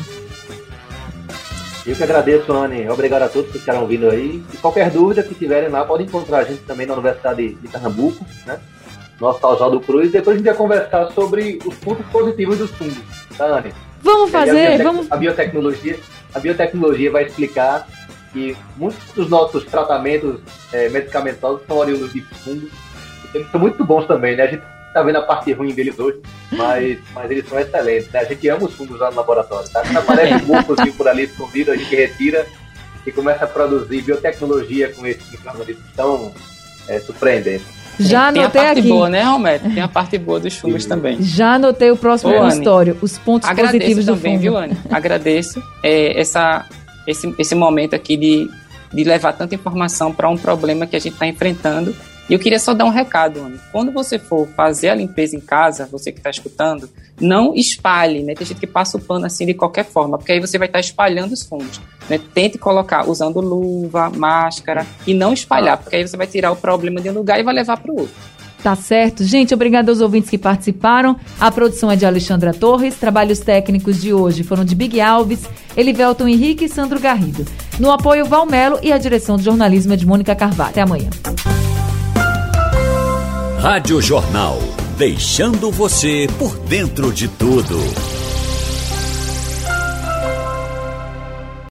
Eu 1.84 1.96
que 1.96 2.02
agradeço, 2.04 2.52
Anne. 2.52 2.88
Obrigado 2.88 3.22
a 3.24 3.28
todos 3.28 3.50
que 3.50 3.58
ficaram 3.58 3.80
ouvindo 3.82 4.08
aí. 4.08 4.40
E 4.52 4.56
qualquer 4.58 4.90
dúvida 4.90 5.24
que 5.24 5.34
tiverem 5.34 5.68
lá, 5.68 5.84
podem 5.84 6.06
encontrar 6.06 6.38
a 6.38 6.44
gente 6.44 6.62
também 6.62 6.86
na 6.86 6.94
Universidade 6.94 7.56
de 7.56 7.68
Pernambuco, 7.68 8.24
né? 8.46 8.60
Nosso 9.20 9.44
Oswaldo 9.44 9.80
Cruz. 9.80 10.12
Depois 10.12 10.36
a 10.36 10.38
gente 10.38 10.46
vai 10.46 10.54
conversar 10.56 11.10
sobre 11.10 11.58
os 11.66 11.74
pontos 11.78 12.06
positivos 12.06 12.58
dos 12.58 12.70
fungos, 12.70 12.96
tá, 13.36 13.46
Anne? 13.46 13.74
Vamos 14.00 14.32
a 14.32 14.38
fazer, 14.38 14.52
biotec- 14.68 14.82
vamos. 14.84 15.06
A 15.10 15.16
biotecnologia, 15.16 15.98
a 16.32 16.38
biotecnologia 16.38 17.10
vai 17.10 17.24
explicar 17.24 17.88
que 18.32 18.56
muitos 18.76 19.02
dos 19.16 19.28
nossos 19.28 19.64
tratamentos 19.64 20.40
eh, 20.72 20.88
medicamentosos 20.90 21.62
são 21.66 21.76
oriundos 21.76 22.12
de 22.12 22.20
fungos. 22.22 22.70
Eles 23.34 23.50
são 23.50 23.60
muito 23.60 23.84
bons 23.84 24.06
também, 24.06 24.36
né? 24.36 24.44
A 24.44 24.46
gente 24.46 24.62
tá 24.94 25.02
vendo 25.02 25.16
a 25.16 25.22
parte 25.22 25.52
ruim 25.52 25.74
deles 25.74 25.98
hoje, 25.98 26.20
mas, 26.52 26.98
mas 27.12 27.30
eles 27.30 27.48
são 27.48 27.58
excelentes, 27.58 28.10
né? 28.10 28.20
A 28.20 28.24
gente 28.24 28.48
ama 28.48 28.64
os 28.64 28.74
fungos 28.74 28.98
lá 28.98 29.10
no 29.10 29.16
laboratório, 29.16 29.68
tá? 29.70 29.82
Quando 29.82 29.96
aparece 29.98 30.44
um 30.44 30.46
mofozinho 30.54 30.94
por 30.94 31.08
ali 31.08 31.24
escondido, 31.24 31.72
a 31.72 31.76
gente 31.76 31.94
retira 31.94 32.46
e 33.06 33.12
começa 33.12 33.44
a 33.44 33.48
produzir 33.48 34.02
biotecnologia 34.02 34.88
com 34.94 35.06
esses 35.06 35.30
micro-organismos 35.30 35.84
tão 35.94 36.32
eh, 36.88 37.00
surpreendentes. 37.00 37.66
Já 37.98 38.32
Tem 38.32 38.42
a 38.42 38.44
anotei 38.46 38.62
parte 38.62 38.78
aqui. 38.80 38.88
boa, 38.88 39.08
né, 39.08 39.22
Romero? 39.22 39.70
Tem 39.70 39.82
a 39.82 39.88
parte 39.88 40.18
boa 40.18 40.40
dos 40.40 40.56
fungos 40.56 40.84
também. 40.86 41.22
Já 41.22 41.54
anotei 41.54 41.90
o 41.90 41.96
próximo 41.96 42.32
Ô, 42.32 42.38
consultório, 42.38 42.96
os 43.00 43.18
pontos 43.18 43.48
Agradeço 43.48 43.78
positivos 43.78 44.06
do 44.06 44.16
também, 44.16 44.32
fungo. 44.32 44.42
viu, 44.42 44.56
Anne? 44.56 44.76
Agradeço 44.90 45.62
é, 45.82 46.20
essa, 46.20 46.66
esse, 47.06 47.32
esse 47.38 47.54
momento 47.54 47.94
aqui 47.94 48.16
de, 48.16 48.50
de 48.92 49.04
levar 49.04 49.32
tanta 49.34 49.54
informação 49.54 50.12
para 50.12 50.28
um 50.28 50.36
problema 50.36 50.86
que 50.86 50.96
a 50.96 50.98
gente 50.98 51.12
está 51.12 51.26
enfrentando. 51.26 51.94
E 52.28 52.32
eu 52.32 52.38
queria 52.38 52.58
só 52.58 52.72
dar 52.72 52.84
um 52.86 52.90
recado, 52.90 53.40
Anne. 53.40 53.60
Quando 53.70 53.92
você 53.92 54.18
for 54.18 54.48
fazer 54.48 54.88
a 54.88 54.94
limpeza 54.94 55.36
em 55.36 55.40
casa, 55.40 55.86
você 55.90 56.10
que 56.10 56.18
está 56.18 56.30
escutando, 56.30 56.88
não 57.20 57.54
espalhe, 57.54 58.22
né? 58.22 58.34
Tem 58.34 58.46
gente 58.46 58.60
que 58.60 58.66
passa 58.66 58.96
o 58.96 59.00
pano 59.00 59.26
assim 59.26 59.44
de 59.44 59.54
qualquer 59.54 59.84
forma, 59.84 60.16
porque 60.16 60.32
aí 60.32 60.40
você 60.40 60.56
vai 60.56 60.66
estar 60.66 60.80
espalhando 60.80 61.32
os 61.32 61.42
fungos. 61.42 61.80
Né? 62.08 62.18
Tente 62.32 62.56
colocar 62.56 63.08
usando 63.08 63.40
luva, 63.40 64.10
máscara 64.10 64.86
e 65.06 65.12
não 65.12 65.32
espalhar, 65.32 65.76
porque 65.76 65.96
aí 65.96 66.06
você 66.06 66.16
vai 66.16 66.26
tirar 66.26 66.50
o 66.50 66.56
problema 66.56 67.00
de 67.00 67.10
um 67.10 67.12
lugar 67.12 67.38
e 67.38 67.42
vai 67.42 67.54
levar 67.54 67.76
para 67.78 67.92
o 67.92 68.00
outro. 68.00 68.14
Tá 68.62 68.74
certo. 68.74 69.22
Gente, 69.22 69.52
obrigada 69.52 69.92
aos 69.92 70.00
ouvintes 70.00 70.30
que 70.30 70.38
participaram. 70.38 71.20
A 71.38 71.52
produção 71.52 71.90
é 71.90 71.96
de 71.96 72.06
Alexandra 72.06 72.54
Torres. 72.54 72.94
Trabalhos 72.94 73.38
técnicos 73.40 74.00
de 74.00 74.14
hoje 74.14 74.42
foram 74.42 74.64
de 74.64 74.74
Big 74.74 74.98
Alves, 75.02 75.42
Elivelton 75.76 76.26
Henrique 76.26 76.64
e 76.64 76.68
Sandro 76.70 76.98
Garrido. 76.98 77.44
No 77.78 77.92
apoio, 77.92 78.24
Valmelo 78.24 78.78
e 78.82 78.90
a 78.90 78.96
direção 78.96 79.36
de 79.36 79.44
jornalismo 79.44 79.92
é 79.92 79.96
de 79.96 80.06
Mônica 80.06 80.34
Carvalho. 80.34 80.70
Até 80.70 80.80
amanhã. 80.80 81.10
Rádio 83.64 83.98
Jornal, 84.02 84.58
deixando 84.98 85.70
você 85.70 86.26
por 86.38 86.54
dentro 86.54 87.10
de 87.10 87.26
tudo. 87.28 87.78